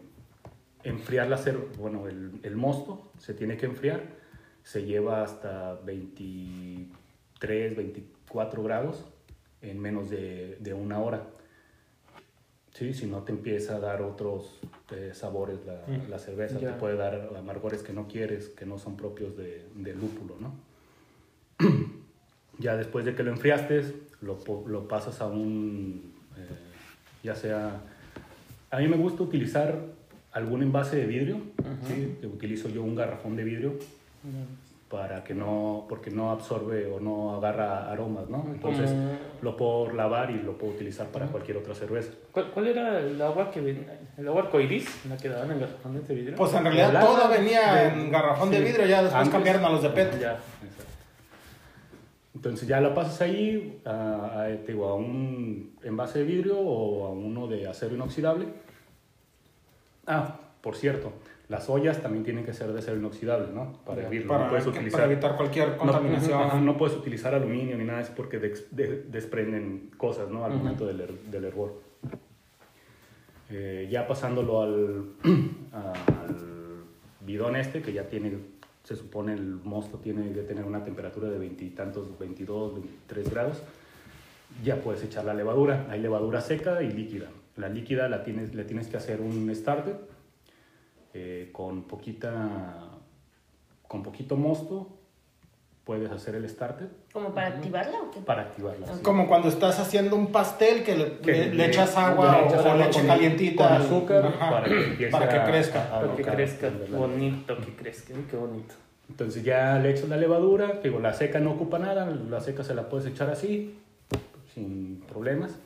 [0.84, 1.40] enfriar la
[1.76, 4.02] bueno, el, el mosto, se tiene que enfriar,
[4.62, 9.04] se lleva hasta 23, 24 grados
[9.62, 11.26] en menos de, de una hora.
[12.72, 14.60] Sí, si no te empieza a dar otros
[14.92, 18.96] eh, sabores la, la cerveza, te puede dar amargores que no quieres, que no son
[18.96, 20.69] propios de, de lúpulo, ¿no?
[22.60, 23.82] Ya después de que lo enfriaste,
[24.20, 26.40] lo, po- lo pasas a un, eh,
[27.24, 27.80] ya sea,
[28.70, 29.74] a mí me gusta utilizar
[30.32, 31.38] algún envase de vidrio,
[31.88, 32.18] ¿sí?
[32.26, 33.74] utilizo yo un garrafón de vidrio
[34.88, 38.44] para que no, porque no absorbe o no agarra aromas, ¿no?
[38.52, 38.90] Entonces
[39.40, 42.10] lo puedo lavar y lo puedo utilizar para cualquier otra cerveza.
[42.32, 43.98] ¿Cuál, cuál era el agua que venía?
[44.18, 45.06] ¿El agua arcoiris?
[45.08, 46.36] ¿La que daban en garrafones de vidrio?
[46.36, 48.64] Pues en realidad todo venía de- en garrafón de sí.
[48.64, 50.20] vidrio, ya después Antes- cambiaron a los de PET.
[50.20, 50.32] Ya.
[50.32, 50.89] Exacto.
[52.40, 57.06] Entonces ya la pasas ahí a, a, te digo, a un envase de vidrio o
[57.06, 58.46] a uno de acero inoxidable.
[60.06, 61.12] Ah, por cierto,
[61.50, 63.72] Las ollas también tienen que ser de acero inoxidable, ¿no?
[63.84, 64.28] Para hervirlo.
[64.28, 65.00] Para, no puedes utilizar...
[65.00, 66.40] para evitar cualquier No, contaminación.
[66.42, 70.44] ajá, no puedes utilizar aluminio ni nada de eso porque dex- de- desprenden cosas, ¿no?
[70.44, 70.58] Al Ujú.
[70.60, 71.74] momento del, del hervor.
[73.50, 75.04] Eh, ya pasándolo al,
[75.72, 76.36] al
[77.26, 78.38] bidón este, que ya tiene,
[78.84, 83.62] se supone el mosto tiene que tener una temperatura de veintitantos, 22, 23 grados,
[84.64, 85.86] ya puedes echar la levadura.
[85.90, 87.28] Hay levadura seca y líquida.
[87.56, 89.96] La líquida la tienes, le tienes que hacer un starter
[91.14, 92.88] eh, con poquita,
[93.86, 94.88] con poquito mosto.
[95.84, 98.20] Puedes hacer el starter ¿Como para activarla o qué?
[98.20, 98.86] para activarla.
[98.86, 99.02] sí.
[99.02, 102.46] Como cuando estás haciendo un pastel que le, Que le- le- echas agua le o,
[102.46, 103.68] echas o agua leche calientita.
[103.68, 105.84] con azúcar ajá, para que empiece para que a- crezca.
[105.96, 108.74] a- Para que crezca, bonito que crezca, qué bonito.
[109.08, 112.76] Entonces ya le echas la levadura, digo, la seca no ocupa nada, la seca se
[112.76, 113.76] la puedes echar así,
[114.54, 115.58] sin problemas.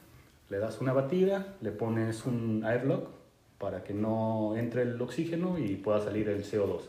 [0.49, 3.09] Le das una batida, le pones un airlock
[3.59, 6.89] para que no entre el oxígeno y pueda salir el CO2.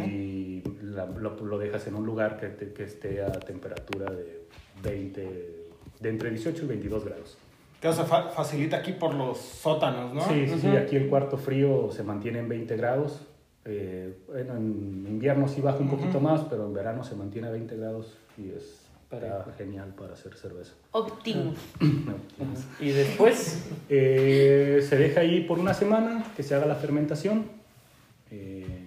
[0.00, 4.44] Y la- lo, lo dejas en un lugar que, te- que esté a temperatura de
[4.82, 5.66] 20,
[6.00, 7.38] de entre 18 y 22 grados.
[7.80, 10.20] Que se fa- facilita aquí por los sótanos, ¿no?
[10.26, 10.76] Sí, sí, sí, Ujú.
[10.78, 13.20] aquí el cuarto frío se mantiene en 20 grados.
[13.66, 17.50] Eh, bueno, en invierno sí baja un poquito más, pero en verano se mantiene a
[17.50, 18.80] 20 grados y es
[19.10, 19.52] está Parejo.
[19.56, 20.72] genial para hacer cerveza.
[20.92, 21.56] Optimus.
[21.80, 22.14] No,
[22.80, 27.44] Y después, eh, se deja ahí por una semana que se haga la fermentación
[28.30, 28.83] eh,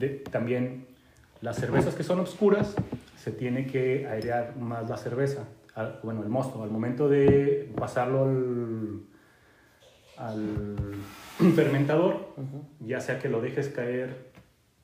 [0.00, 0.86] de- también
[1.42, 2.74] las cervezas que son oscuras
[3.16, 8.24] se tiene que airear más la cerveza, al- bueno, el mosto, al momento de pasarlo
[8.24, 9.00] al,
[10.16, 10.66] al
[11.54, 12.28] fermentador,
[12.80, 14.30] ya sea que lo dejes caer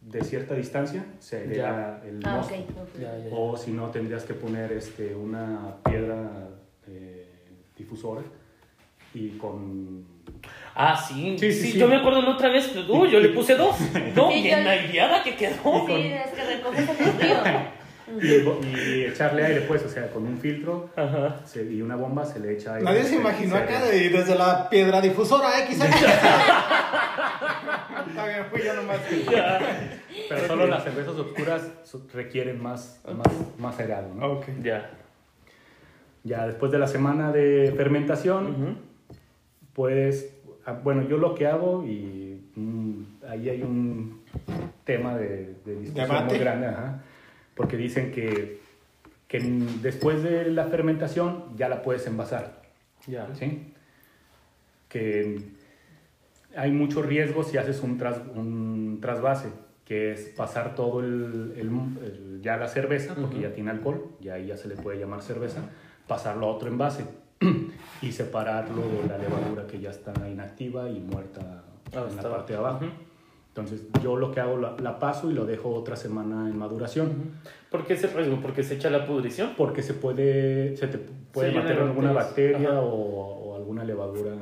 [0.02, 2.54] de cierta distancia, se airea el Ah, mosto.
[2.54, 2.60] ok.
[2.82, 3.00] ok.
[3.00, 3.34] ya, ya, ya.
[3.34, 6.48] O si no, tendrías que poner este, una piedra
[6.86, 7.26] eh,
[7.76, 8.22] difusora
[9.16, 10.04] y con...
[10.74, 11.36] Ah, sí.
[11.38, 11.78] Sí, Sí, sí, sí.
[11.78, 12.70] Yo me acuerdo la otra vez.
[12.88, 13.74] Uy, yo le puse dos.
[14.14, 15.86] No, Sí, bien yo- aireada que quedó.
[15.86, 17.76] Sí, es que recoges el.
[18.22, 18.26] Y,
[18.78, 21.40] y echarle aire, pues, o sea, con un filtro Ajá.
[21.44, 22.84] se- y una bomba se le echa aire.
[22.84, 25.80] Nadie se imaginó se- acá de, desde la piedra difusora X.
[25.80, 25.96] Está
[28.26, 28.98] bien, fui yo nomás.
[30.28, 31.62] Pero solo las cervezas oscuras
[32.12, 33.26] requieren más, más,
[33.58, 34.26] más aireado, ¿no?
[34.34, 34.46] Ok.
[34.62, 34.88] Ya.
[36.22, 38.78] Ya después de la semana de fermentación.
[39.76, 40.34] Puedes,
[40.64, 44.22] ah, bueno, yo lo que hago y mm, ahí hay un
[44.84, 46.24] tema de, de discusión Debate.
[46.30, 47.02] muy grande, ajá,
[47.54, 48.58] porque dicen que,
[49.28, 49.38] que
[49.82, 52.62] después de la fermentación ya la puedes envasar,
[53.06, 53.28] Ya.
[53.34, 53.72] ¿sí?
[54.88, 55.40] Que
[56.56, 59.50] hay mucho riesgo si haces un, tras, un trasvase,
[59.84, 64.34] que es pasar todo el, el- el- ya la cerveza, porque ya tiene alcohol, ya
[64.34, 65.60] ahí ya se le puede llamar cerveza,
[66.08, 67.04] pasarlo a otro envase
[68.02, 71.62] y separarlo de la levadura que ya está inactiva y muerta
[71.94, 72.84] Ah, en la parte de abajo.
[72.84, 72.94] Ujú.
[73.48, 77.32] Entonces yo lo que hago, la, la paso y lo dejo otra semana en maduración.
[77.70, 78.40] ¿Por qué ese riesgo?
[78.42, 79.54] ¿Porque se echa la pudrición?
[79.56, 84.34] Porque se puede, se te puede Se de alguna bacteria o, o alguna levadura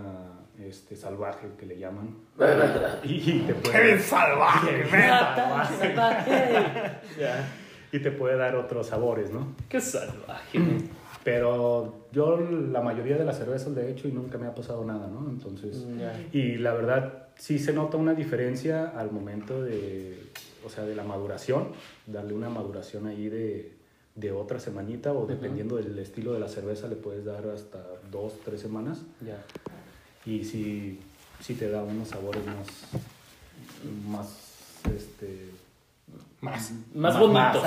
[0.59, 2.16] este, salvaje que le llaman.
[3.04, 4.85] y, y te ¡Qué puede, bien salvaje!
[4.90, 6.90] Mata, salvaje.
[7.92, 9.54] Y te puede dar otros sabores, ¿no?
[9.68, 10.59] Qué salvaje.
[11.24, 14.84] Pero yo la mayoría de las cervezas le he hecho y nunca me ha pasado
[14.84, 15.28] nada, ¿no?
[15.30, 16.12] Entonces, Ya.
[16.32, 20.18] y la verdad sí se nota una diferencia al momento de,
[20.64, 21.68] o sea, de la maduración,
[22.06, 23.72] darle una maduración ahí de,
[24.14, 27.82] de otra semanita o dependiendo del estilo de la cerveza le puedes dar hasta
[28.12, 29.42] dos, tres semanas Ya.
[30.26, 31.00] y sí,
[31.40, 32.68] sí te da unos sabores más,
[34.08, 34.28] más,
[34.94, 35.48] este...
[36.44, 36.70] Más.
[36.94, 37.62] Más Más- bonitos.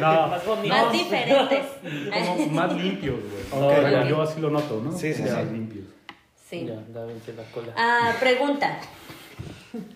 [0.00, 0.78] No, Más bonitos.
[0.78, 1.66] Más diferentes.
[2.36, 3.62] como más limpios, güey.
[3.64, 4.08] Ok, Bueno, ya.
[4.08, 4.92] yo así lo noto, ¿no?
[4.92, 5.52] Sí, sí, Más sí.
[5.52, 5.84] limpios.
[6.48, 6.66] Sí.
[6.66, 7.72] Ya, da vente la cola.
[7.76, 8.78] Ah, pregunta.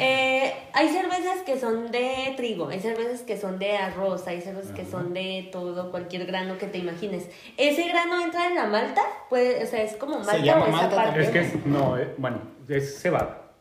[0.00, 4.72] Eh, hay cervezas que son de trigo, hay cervezas que son de arroz, hay cervezas
[4.72, 7.28] que son de todo, cualquier grano que te imagines.
[7.56, 9.02] ¿Ese grano entra en la malta?
[9.30, 11.22] Puede, o sea, es como malta llama o esa malta parte.
[11.22, 13.52] Es que es, no, eh, bueno, es cebada.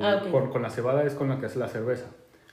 [0.00, 2.04] Ah, con, con la cebada es con la que hace la cerveza,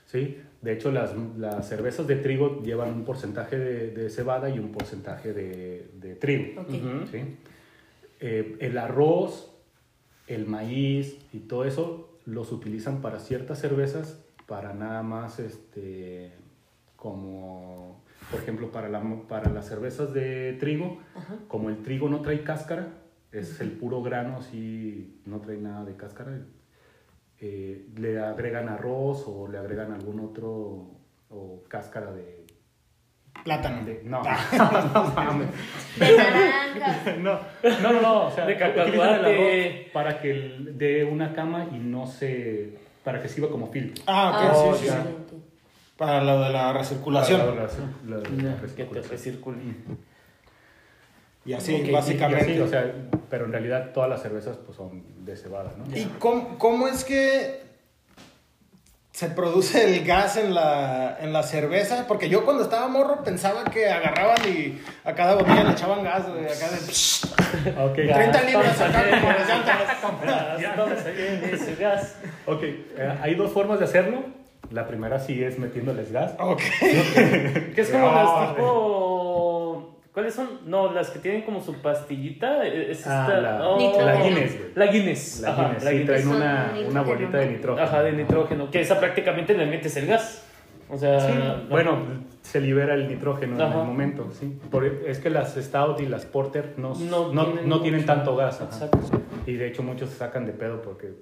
[0.08, 0.38] ¿sí?
[0.60, 4.72] De hecho, las, las cervezas de trigo llevan un porcentaje de, de cebada y un
[4.72, 6.64] porcentaje de, de trigo.
[7.10, 7.36] ¿sí?
[8.20, 9.54] Eh, el arroz,
[10.26, 16.32] el maíz y todo eso los utilizan para ciertas cervezas, para nada más, este,
[16.96, 21.36] como, por ejemplo, para, la, para las cervezas de trigo, Ajá.
[21.46, 22.88] como el trigo no trae cáscara,
[23.30, 26.40] es el puro grano, así no trae nada de cáscara,
[27.40, 30.86] eh, le agregan arroz o le agregan algún otro,
[31.30, 32.46] o cáscara de...
[33.44, 33.84] Plátano.
[33.84, 34.20] de- no,
[34.94, 35.48] no mames.
[35.98, 37.16] De naranja.
[37.18, 39.70] No, no, no, no, o sea, De utilizan el cacahuate.
[39.82, 44.02] arroz para que dé una cama y no se, para que sirva como filtro.
[44.06, 45.02] Ah, ok, Ah, Oh, sí, sí, ya.
[45.02, 45.36] sí.
[45.96, 47.40] Para lo de la recirculación.
[47.40, 47.62] Para la-
[48.06, 49.38] la- la- la Ya, que te recirculación.
[51.48, 52.52] Y así, Ok, y- y básicamente.
[52.52, 52.92] así, o sea,
[53.30, 55.96] pero en realidad todas las cervezas pues, son de cebada, ¿no?
[55.96, 57.66] ¿Y cómo, cómo es que
[59.12, 62.04] se produce el gas en la, en la cerveza?
[62.06, 66.28] Porque yo cuando estaba morro pensaba que agarraban y a cada botella le echaban gas,
[66.28, 66.78] güey, acá de...
[67.82, 72.16] Ok, 30 libras acá Gas, como las gas.
[72.46, 74.22] ok, eh, hay dos formas de hacerlo.
[74.70, 76.32] La primera sí es metiéndoles gas.
[76.38, 76.60] Ok.
[77.74, 78.66] Que es como Ah, las tipo.
[80.18, 80.48] ¿Cuáles son?
[80.66, 82.66] No, las que tienen como su pastillita.
[82.66, 84.04] Es Ah, esta- la, oh, Nitrógeno.
[84.04, 84.70] la Guinness, güey.
[84.74, 85.40] La Guinness.
[85.42, 86.22] La Ajá, Guinness, la sí, Guinness.
[86.24, 87.86] traen una, una bolita de nitrógeno.
[87.86, 88.68] Ajá, de nitrógeno.
[88.72, 90.44] Que esa prácticamente le metes el gas.
[90.90, 91.20] O sea.
[91.20, 91.98] Sí, no- bueno,
[92.48, 94.58] se libera el nitrógeno en el momento, sí.
[94.70, 98.12] Por- es que las Stout y las Porter no, No no, tienen no tienen mucho.
[98.14, 98.60] tanto gas.
[98.62, 98.98] Exacto.
[99.46, 101.12] Y de hecho muchos se sacan de pedo porque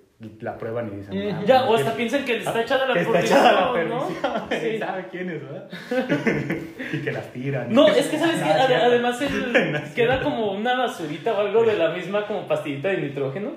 [0.40, 1.34] la prueban y dicen...
[1.34, 4.08] "Ah, Ya, no, o hasta piensan que está echada la está echada la perdición, ¿no?
[4.48, 4.72] perdición.
[4.72, 4.78] Sí.
[4.78, 5.68] ¿Sabe quién es, verdad?
[6.92, 7.72] y que las tiran.
[7.72, 11.76] No, es que sabes que Ah, además el- queda como una basurita o algo de
[11.76, 13.52] la misma como pastillita de nitrógeno.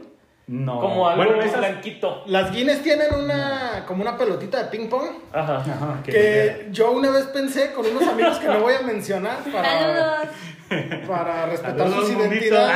[0.51, 0.79] No.
[0.79, 1.59] Como algo Bueno, esas...
[1.59, 2.23] blanquito.
[2.25, 5.05] Las Guinness tienen una, como una pelotita de ping pong.
[5.31, 5.57] Ajá.
[5.57, 9.79] Ajá, que- yo una vez pensé con unos amigos que no voy a mencionar para,
[9.79, 11.07] Saludos.
[11.07, 12.75] para respetar Saludos, sus identidades.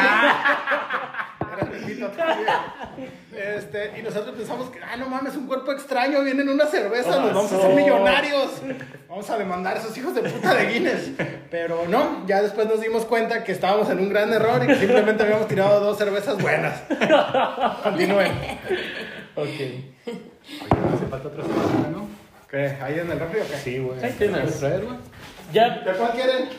[1.58, 2.48] Era Pepito también.
[3.36, 7.20] Este, y nosotros pensamos que, ah, no mames, un cuerpo extraño, viene en una cerveza,
[7.20, 8.62] nos vamos a hacer millonarios.
[9.10, 11.12] Vamos a demandar a esos hijos de puta de Guinness.
[11.50, 14.76] Pero no, ya después nos dimos cuenta que estábamos en un gran error y que
[14.76, 16.82] simplemente habíamos tirado dos cervezas buenas.
[17.84, 18.32] Continúen.
[19.36, 19.46] Ok.
[19.46, 22.08] Oye, hace falta otra cerveza, ¿no?
[22.50, 22.78] ¿Qué?
[22.82, 23.58] ¿Ahí en el refri o qué?
[23.58, 24.04] Sí, güey.
[24.04, 24.42] Ahí tienes.
[24.42, 24.98] ¿Puedes traer, güey?
[25.52, 26.50] Ya, ¿De cuál quieren?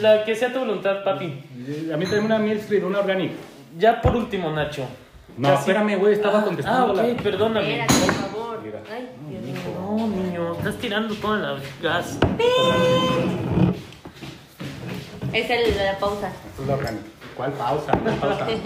[0.00, 1.42] la que sea tu voluntad, papi.
[1.92, 3.34] A mí también una Mill Street, una orgánica.
[3.78, 4.86] Ya por último, Nacho.
[5.36, 7.80] No, Casi- espérame, güey, estaba Ah, contestando Ah, ok, la- perdóname.
[7.80, 8.62] Espérate, por favor.
[8.62, 8.80] Mira.
[8.92, 9.54] Ay, Dios mío.
[9.80, 12.18] No, niño, estás tirando toda la gas.
[15.32, 16.28] Es el de la pausa.
[16.60, 16.78] Es la.
[17.36, 17.92] ¿Cuál pausa?
[17.92, 18.46] ¿Cuál pausa?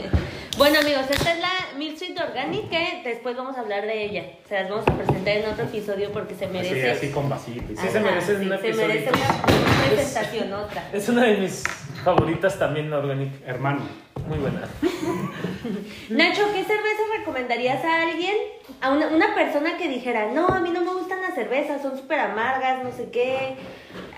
[0.58, 4.24] Bueno amigos, esta es la Milk Sweet Organic que después vamos a hablar de ella.
[4.48, 6.90] Se las vamos a presentar en otro episodio porque se merece.
[6.92, 7.62] así con vasito.
[7.78, 8.88] Sí, se merece un Se episodio.
[8.88, 10.88] merece una, una presentación, otra.
[10.94, 11.62] Es una de mis
[12.02, 13.34] favoritas también, Organic.
[13.46, 13.80] Hermano.
[14.26, 14.60] Muy buena.
[16.10, 18.34] Nacho, ¿qué cerveza recomendarías a alguien?
[18.80, 21.96] A una, una persona que dijera, no, a mí no me gustan las cervezas, son
[21.96, 23.56] súper amargas, no sé qué.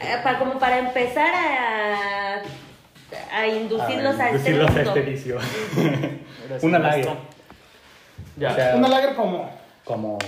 [0.00, 2.42] Eh, para, como para empezar a,
[3.32, 5.38] a inducirlos a, este Inducirlos a este vicio.
[6.62, 7.08] Una lager.
[8.36, 8.52] Ya.
[8.52, 9.50] O sea, Una lager como.
[9.84, 10.18] como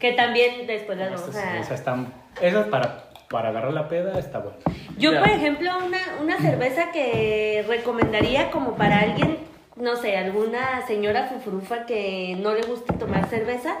[0.00, 1.58] Que también después las vamos a...
[1.58, 4.56] esas están esas para para agarrar la peda está bueno.
[4.98, 5.20] Yo, Ya.
[5.20, 9.36] por ejemplo, una, una cerveza que recomendaría como para alguien,
[9.76, 13.76] no sé, alguna señora fufurufa que no le guste tomar cerveza,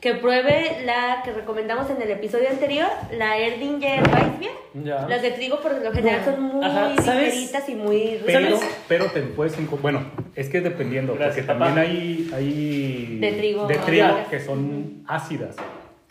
[0.00, 4.50] que pruebe la que recomendamos en el episodio anterior, la Erdinger Weissbier.
[4.72, 5.06] Ya.
[5.06, 6.64] Las de trigo por lo general son muy
[6.96, 8.60] ligeritas y muy Pero ricas.
[8.88, 11.74] pero te puedes bueno, es que dependiendo Gracias, porque papá.
[11.74, 15.56] también hay hay De trigo, de trigo que son ácidas.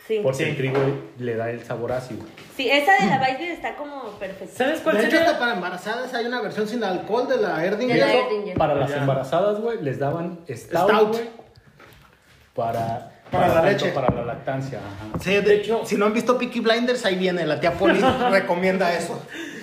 [0.10, 0.19] Sí.
[0.24, 0.43] Porque Sí.
[0.50, 0.80] el trigo
[1.19, 2.24] le da el sabor ácido.
[2.58, 4.56] sí, esa de la Weissbier está como perfecta.
[4.58, 7.95] ¿Sabes cuál De hecho, hasta para embarazadas hay una versión sin alcohol de la Erdinger.
[7.95, 8.58] De la Eso, Erdinger.
[8.58, 11.08] para las embarazadas, güey, les daban stout, Stout.
[11.10, 11.30] güey,
[12.56, 13.89] para Para la tanto leche.
[13.91, 15.19] para la lactancia, ajá.
[15.24, 17.45] Sí, de, De hecho- si no han visto Peaky Blinders, ahí viene.
[17.45, 18.00] La tía Poli
[18.32, 19.22] recomienda eso.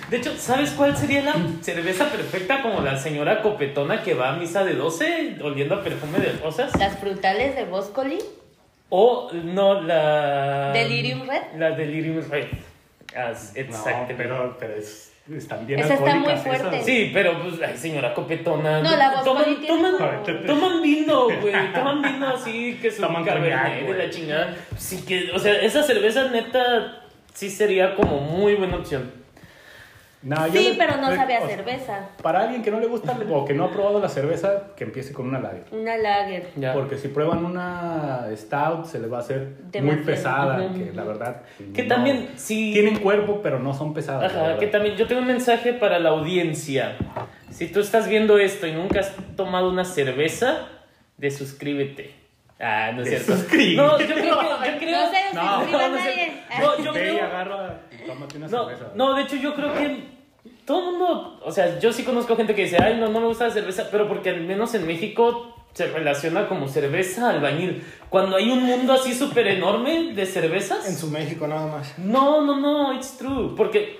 [0.09, 4.37] De hecho, ¿sabes cuál sería la cerveza perfecta como la señora copetona que va a
[4.37, 6.71] misa de 12 oliendo a perfume de rosas?
[6.79, 8.19] Las frutales de Boscoli.
[8.89, 10.71] O no, la...
[10.73, 11.41] Delirium Red.
[11.57, 12.45] La Delirium Red.
[13.15, 14.13] As- No, Exactamente.
[14.15, 16.43] pero, pero es, están bien Esa está muy esas.
[16.43, 16.83] fuerte.
[16.83, 18.81] Sí, pero pues, ay, señora copetona.
[18.81, 21.73] No, la toman, Boscoli tiene toman, como- toman vino, güey.
[21.73, 24.55] Toman vino así que su Toman cabernet de la chingada.
[24.77, 27.01] Sí que, o sea, esa cerveza neta
[27.33, 29.11] sí sería como muy buena opción.
[30.51, 32.09] Sí, le- pero no le- sabe a o sea, cerveza.
[32.23, 35.13] Para alguien que no le gusta o que no ha probado la cerveza, que empiece
[35.13, 35.65] con una lager.
[35.71, 36.49] Una lager.
[36.55, 36.73] Ya.
[36.73, 39.85] Porque si prueban una stout, se les va a hacer Demasiado.
[39.85, 41.41] muy pesada, que la verdad...
[41.73, 42.71] Que no- también, sí.
[42.73, 44.33] Tienen cuerpo, pero no son pesadas.
[44.33, 46.95] Ajá, que también yo tengo un mensaje para la audiencia.
[47.51, 50.67] Si tú estás viendo esto y nunca has tomado una cerveza,
[51.17, 52.11] desuscríbete.
[52.59, 53.33] Ah, no es cierto.
[53.75, 54.47] No, yo creo que.
[54.71, 56.43] Yo creo, No se No, suscriba no, nadie.
[56.59, 57.25] No, yo creo.
[57.25, 58.91] agarra y tómate una No, cerveza.
[58.95, 60.17] no, de hecho yo creo que
[60.65, 63.27] todo el mundo, o sea, yo sí conozco gente que dice, ay, no, no me
[63.27, 67.83] gusta la cerveza, pero porque al menos en México se relaciona como cerveza albañil.
[68.09, 70.87] Cuando hay un mundo así súper enorme de cervezas.
[70.89, 71.97] En su México nada más.
[71.99, 73.53] No, no, no, it's true.
[73.55, 73.99] Porque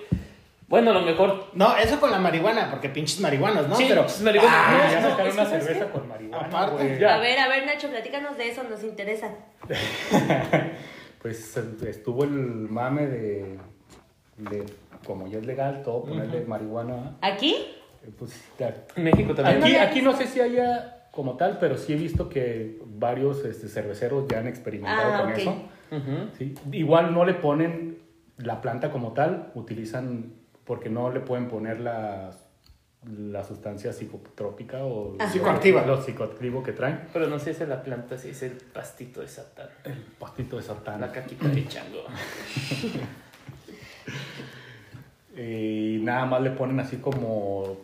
[0.68, 1.46] Bueno, a lo mejor.
[1.54, 3.76] No, eso con la marihuana, porque pinches marihuanos, ¿no?
[3.76, 4.02] Sí, Pero.
[4.02, 4.54] pinches marihuanas.
[4.58, 6.46] Ah, No, ya no, una ¿sabes cerveza con marihuana.
[6.48, 7.06] Aparte.
[7.06, 9.30] A ver, a ver, Nacho, platícanos de eso, nos interesa.
[11.22, 12.30] Pues estuvo el
[12.70, 13.58] mame de,
[14.38, 14.66] de
[15.06, 17.18] como ya es legal, todo ponerle marihuana.
[17.22, 17.56] ¿Aquí?
[18.06, 18.86] eh, Pues, ya.
[18.96, 19.64] En México también.
[19.64, 23.68] Aquí, aquí no sé si haya como tal, pero sí he visto que varios este,
[23.68, 25.56] cerveceros ya han experimentado Ah, con eso.
[26.38, 26.54] Sí.
[26.72, 27.98] Igual no le ponen
[28.38, 30.34] la planta como tal, utilizan
[30.68, 32.32] porque no le pueden poner la,
[33.06, 35.32] la sustancia psicotrópica o Ajá.
[35.32, 35.86] Psicoactiva.
[35.86, 37.08] lo psicoactivo que traen.
[37.14, 39.70] Pero no sé si es la planta, si es el pastito de Satán.
[39.86, 41.00] El pastito de satán.
[41.02, 42.04] La caquita de chango.
[45.40, 47.78] Y nada más le ponen así como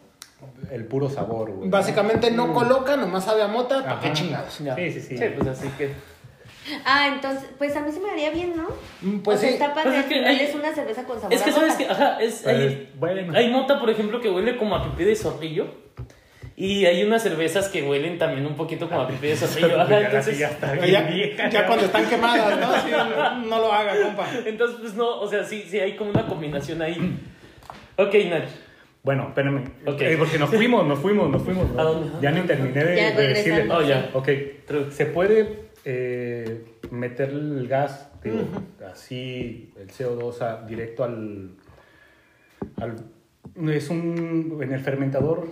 [0.71, 1.69] el puro sabor, güey.
[1.69, 4.57] Básicamente no coloca, nomás sabe a mota, ¿para qué chingados?
[4.59, 4.75] Ya.
[4.75, 5.17] Sí, sí, sí.
[5.17, 5.93] Sí, pues así que.
[6.85, 8.69] Ah, entonces, pues a mí se me haría bien, ¿no?
[9.01, 9.55] Mm, Pues o sea, sí.
[9.55, 11.53] está padre, Pues es que final hay- es una cerveza con sabor Es que a
[11.53, 13.33] sabes que, ajá, es, Pues, hay, bueno.
[13.37, 15.67] hay mota, por ejemplo, que huele como a pipí de zorrillo.
[16.55, 19.75] Y hay unas cervezas que huelen también un poquito como a pipí de zorrillo.
[19.81, 22.73] Ajá, Ya, entonces, ya está Ya, bien vieja, ya cuando están quemadas, ¿no?
[22.81, 24.27] Sí, no, no lo haga, compa.
[24.45, 26.95] entonces, pues no, o sea, sí, sí hay como una combinación ahí.
[27.97, 28.43] Ok, Nach.
[29.03, 29.65] Bueno, espérame.
[29.85, 29.99] Ok.
[30.01, 31.69] Eh, porque nos fuimos, nos fuimos, nos fuimos.
[31.71, 31.81] ¿no?
[31.81, 32.09] ¿A dónde?
[32.21, 33.67] Ya ni terminé de, Ya de decirle.
[33.69, 34.09] Oh, ya.
[34.13, 34.29] Ok.
[34.91, 38.37] Se puede eh, meter el gas, digo,
[38.91, 41.51] así, el CO2 a- directo al,
[42.77, 42.95] al.
[43.69, 44.59] Es un.
[44.61, 45.47] En el fermentador.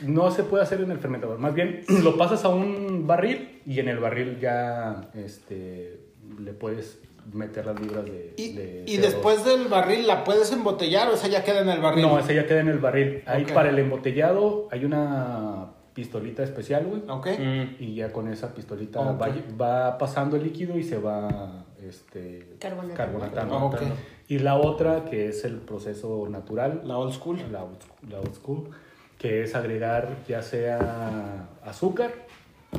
[0.00, 1.38] No se puede hacer en el fermentador.
[1.38, 6.00] Más bien, lo pasas a un barril y en el barril ya este,
[6.40, 6.98] le puedes
[7.32, 8.34] meter las libras de.
[8.36, 9.00] Y, de y CO2.
[9.00, 12.02] después del barril, ¿la puedes embotellar o esa ya queda en el barril?
[12.02, 13.22] No, ese ya queda en el barril.
[13.26, 17.02] Ahí para el embotellado hay una pistolita especial, güey.
[17.08, 17.26] Ok.
[17.38, 19.28] Mm, Y ya con esa pistolita va,
[19.60, 22.94] va pasando el líquido y se va este, Carbonatando.
[23.20, 23.56] carbonatando.
[23.66, 23.82] Ok.
[24.28, 27.38] Y la otra, que es el proceso natural, La old school.
[27.52, 28.70] la old, school- la old school,
[29.18, 32.10] que es agregar ya sea azúcar.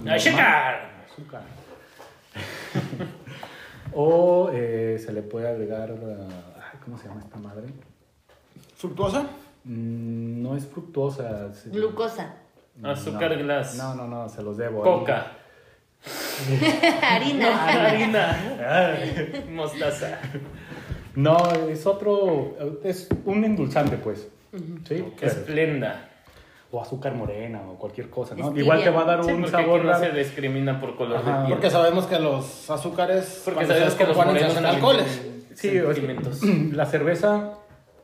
[0.07, 0.91] ¡Azúcar!
[1.09, 1.41] azúcar.
[3.93, 7.68] o eh, se le puede agregar, ay, ¿cómo se llama esta madre?
[8.76, 9.22] ¿Fructuosa?
[9.63, 11.51] Mm, No es fructuosa.
[11.68, 12.36] Glucosa,
[12.84, 13.76] Azúcar no, glass.
[13.78, 14.82] No, no, no, se los debo.
[14.82, 15.28] Coca.
[17.01, 17.65] harina.
[17.89, 18.38] Harina.
[19.51, 20.19] Mostaza.
[21.15, 21.38] No,
[21.69, 24.28] es otro, es un endulzante, pues.
[24.88, 25.03] ¿Sí?
[25.19, 26.09] Pero- Esplenda.
[26.71, 28.55] o azúcar morena o cualquier cosa, ¿no?
[28.57, 31.32] Igual te va a dar Sí, un sabor aquí no se discrimina por color Ajá.
[31.39, 31.53] de piel.
[31.53, 35.21] Porque sabemos que los azúcares Porque sabemos que los morenos también alcoholes.
[35.55, 36.41] Sí, es- sentimientos.
[36.73, 37.53] la cerveza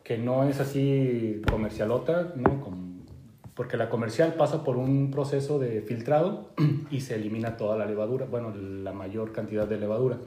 [0.04, 2.62] que no es así comercialota, ¿no?
[2.62, 2.91] Como-
[3.56, 6.50] porque la comercial pasa por un proceso de filtrado
[6.92, 10.18] y se elimina toda la levadura, bueno, la mayor cantidad de levadura.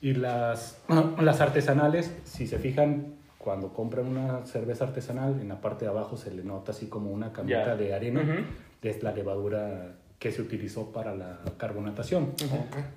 [0.00, 0.80] Y las,
[1.20, 6.16] las artesanales, si se fijan, cuando compran una cerveza artesanal, en la parte de abajo
[6.18, 7.76] se le nota así como una camita Ya.
[7.76, 8.42] de arena, Ujú.
[8.82, 12.32] es la levadura que se utilizó para la carbonatación.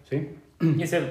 [0.09, 0.35] ¿Sí?
[0.59, 1.01] Y se,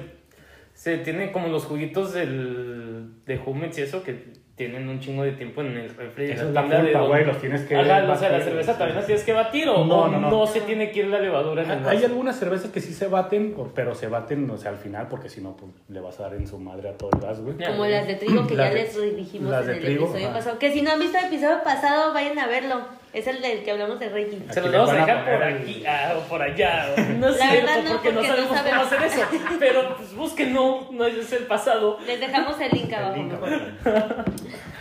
[0.75, 5.31] se tiene como los juguitos del, de Jumex y eso que tienen un chingo de
[5.31, 6.29] tiempo en el refri.
[6.31, 8.77] Esa es la culpa, güey, los tienes que Ajá, o sea, la cerveza sí.
[8.77, 10.45] también la tienes que batir o No, o no, no.
[10.47, 12.05] se tiene que ir la levadura en el Hay vaso?
[12.05, 15.41] algunas cervezas que sí se baten, pero se baten, o sea, al final, porque si
[15.41, 17.55] no, pues le vas a dar en su madre a todo el gas, güey.
[17.57, 20.03] Como las de trigo que Las ya de- les dijimos las en de el trigo,
[20.05, 20.35] episodio ajá.
[20.37, 20.59] pasado.
[20.59, 23.03] Que si no han visto el episodio pasado, vayan a verlo.
[23.11, 24.39] Es el del que hablamos de Reiki.
[24.49, 26.87] Se los vamos a dejar por aquí ah, o por allá.
[26.97, 28.85] o- No La cierto, verdad no, porque no porque no sabemos cómo sabemos.
[28.87, 29.21] hacer eso.
[29.59, 31.99] Pero pues busquen, no, no es el pasado.
[32.07, 33.13] Les dejamos el link abajo.
[33.15, 34.23] El link abajo.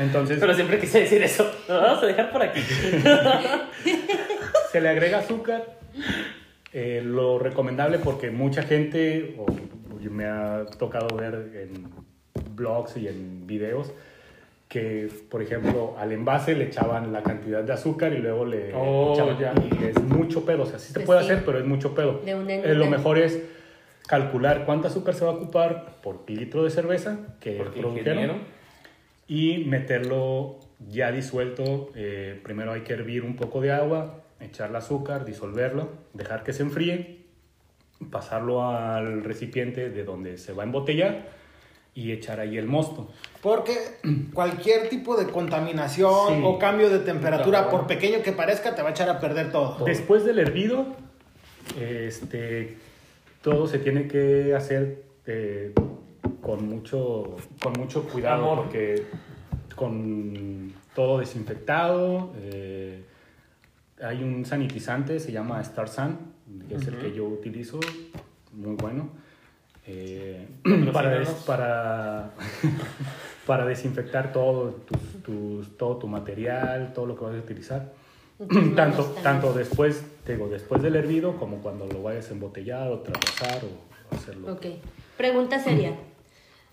[0.03, 1.51] Entonces, Pero siempre quise decir eso.
[1.69, 2.61] Lo vamos a dejar por aquí.
[4.71, 5.65] se le agrega azúcar.
[6.73, 9.47] Eh, lo recomendable porque mucha gente, o
[10.11, 11.89] me ha tocado ver en
[12.57, 13.93] blogs y en videos,
[14.69, 19.13] que, por ejemplo, al envase le echaban la cantidad de azúcar y luego le Oh,
[19.13, 19.39] echaban...
[19.39, 19.53] ya.
[19.81, 21.27] Y es mucho pedo, o sea, sí se Pues puede sí.
[21.31, 22.21] hacer, pero es mucho pedo.
[22.25, 23.39] De una Eh, lo mejor es
[24.07, 28.35] calcular cuánto azúcar se va a ocupar por litro de cerveza que Porque produjeron ingeniero.
[29.33, 30.59] Y meterlo
[30.91, 31.89] ya disuelto.
[31.95, 36.63] eh, primero hay que hervir un poco de agua, echarle azúcar, disolverlo, dejar que se
[36.63, 37.21] enfríe,
[38.11, 41.29] pasarlo al recipiente de donde se va a embotellar
[41.95, 43.09] y echar ahí el mosto.
[43.41, 43.73] Porque
[44.35, 46.43] cualquier tipo de contaminación Sí.
[46.45, 49.83] o cambio de temperatura, por pequeño que parezca, te va a echar a perder todo.
[49.87, 50.87] Después del hervido,
[51.81, 52.77] este,
[53.41, 55.73] todo se tiene que hacer eh,
[56.41, 58.65] con, mucho, con mucho cuidado Amor.
[58.65, 59.07] porque
[59.77, 63.05] con todo desinfectado, eh,
[64.03, 66.19] hay un sanitizante, se llama Star San,
[66.69, 67.81] que es el que yo utilizo,
[68.53, 69.09] muy bueno.
[69.87, 70.47] eh,
[70.93, 72.31] para, des- para,
[73.47, 77.93] para desinfectar todo, tus- tus- todo tu material, todo lo que vayas a utilizar.
[78.77, 83.63] Tanto, tanto después, digo, después del hervido como cuando lo vayas a embotellar o trasvasar
[83.65, 84.53] o hacerlo.
[84.53, 84.67] Ok.
[85.17, 85.95] Pregunta seria.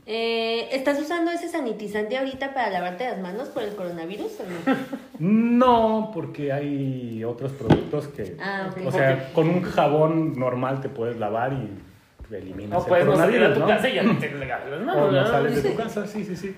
[0.05, 4.77] Eh, ¿Estás usando ese sanitizante ahorita para lavarte las manos por el coronavirus o no?
[5.19, 8.85] No, porque hay otros productos que, Ah, ok.
[8.87, 13.15] o sea, con un jabón normal te puedes lavar y eliminas No el puedes no
[13.17, 13.67] salir a tu ¿no?
[13.67, 16.35] casa y ya no te las manos, O no sales de tu casa, sí, sí,
[16.35, 16.55] sí.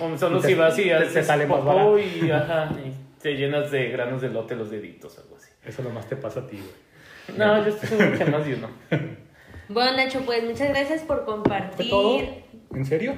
[0.00, 1.98] O solo te- si vas y te- te haces sale más popó barato.
[1.98, 5.50] y, ajá, y te llenas de granos de lote los deditos, algo así.
[5.66, 7.38] Eso nomás te pasa a ti, güey.
[7.38, 8.68] No, yo estoy seguro que más de uno.
[9.68, 12.43] Bueno, Nacho, pues muchas gracias por ¿Fue compartir.
[12.74, 13.14] ¿En serio?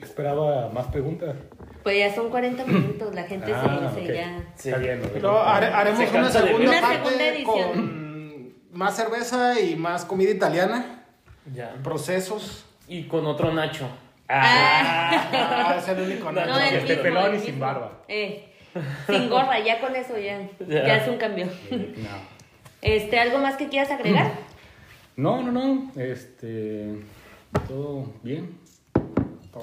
[0.00, 1.34] Esperaba más preguntas.
[1.82, 4.42] Pues ya son 40 minutos, la gente Ah, se, se ya...
[4.56, 4.68] Sí.
[4.68, 5.00] Está bien.
[5.00, 5.08] ¿no?
[5.08, 6.70] Pero hare- haremos Se una segunda.
[6.70, 7.70] Una parte segunda edición.
[7.70, 11.04] con más cerveza y más comida italiana,
[11.54, 11.74] Ya.
[11.82, 12.66] procesos.
[12.88, 13.88] Y con otro Nacho.
[14.28, 16.50] Ah, es el único Nacho.
[16.52, 18.02] No, que esté pelón el y sin barba.
[18.08, 18.52] Eh,
[19.06, 20.86] sin gorra, ya con eso ya, Ya.
[20.86, 21.46] ya es un cambio.
[21.70, 22.36] No.
[22.82, 24.32] Este, ¿algo más que quieras agregar?
[25.16, 25.90] No, no, no.
[26.00, 26.98] Este.
[27.66, 28.58] Todo bien.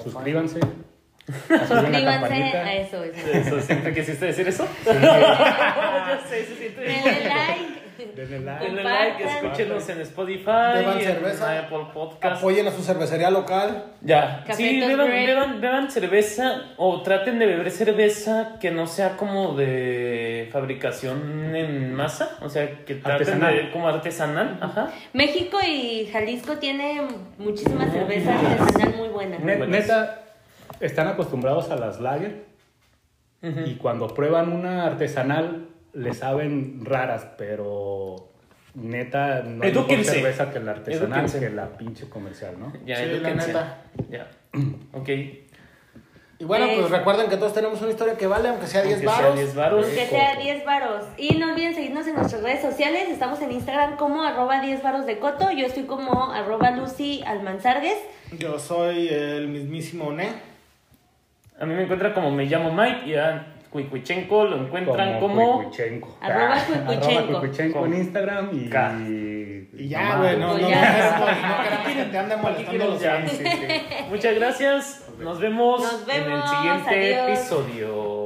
[0.02, 0.60] Suscríbanse.
[1.48, 3.04] Suscríbanse a eso.
[3.04, 3.30] eso.
[3.30, 4.66] ¿Eso siempre quisiste decir eso?
[4.84, 7.73] ya sé, se siente Denle like.
[8.14, 8.64] Denle like.
[8.64, 9.44] Denle like, Compartan.
[9.44, 10.44] escúchenos en Spotify,
[10.74, 11.58] Beban en cerveza.
[11.60, 12.36] Apple Podcast.
[12.38, 13.84] Apoyen a su cervecería local.
[14.00, 19.16] Ya, Café sí, beban, beban, beban cerveza o traten de beber cerveza que no sea
[19.16, 23.54] como de fabricación en masa, o sea, que traten Artesanal.
[23.56, 24.90] de como artesanal, ajá.
[25.12, 29.40] México y Jalisco tienen muchísima cerveza artesanal muy buenas.
[29.40, 30.22] neta,
[30.80, 32.44] están acostumbrados a las lager
[33.66, 38.28] y cuando prueban una artesanal les saben raras, pero
[38.74, 41.40] neta no hay mejor cerveza que la artesanal Edúquense.
[41.40, 42.72] que la pinche comercial, ¿no?
[42.84, 43.78] Ya, Sí, la neta.
[44.10, 44.28] Ya.
[44.92, 45.08] Ok.
[46.36, 48.94] Y bueno, Eh, pues recuerden que todos tenemos una historia que vale, aunque sea 10
[48.96, 49.36] Aunque sea baros.
[49.36, 49.86] 10 varos.
[49.86, 51.04] Que sea 10 varos.
[51.16, 53.08] Y no olviden seguirnos en nuestras redes sociales.
[53.08, 55.52] Estamos en Instagram como arroba 10 varos de coto.
[55.52, 57.96] Yo estoy como arroba Lucy Almanzargues.
[58.36, 60.30] Yo soy el mismísimo Ne.
[61.60, 65.56] A mí me encuentra como me llamo Mike y a Cuicuichenko lo encuentran como...
[65.56, 66.16] Cuicuichenko.
[66.20, 66.56] Arroba
[67.40, 67.86] Cuicuichenko.
[67.86, 68.70] en Instagram y...
[68.70, 68.92] K.
[69.76, 71.18] Y ya, güey, no, Pues no, ya.
[71.18, 73.10] no, no que te Aquí molestando los ya.
[73.16, 73.32] fans.
[73.32, 73.84] Sí, sí.
[74.08, 75.04] Muchas gracias.
[75.18, 76.50] Nos vemos, Nos en el vemos.
[76.50, 77.38] siguiente Adiós.
[77.40, 78.23] episodio.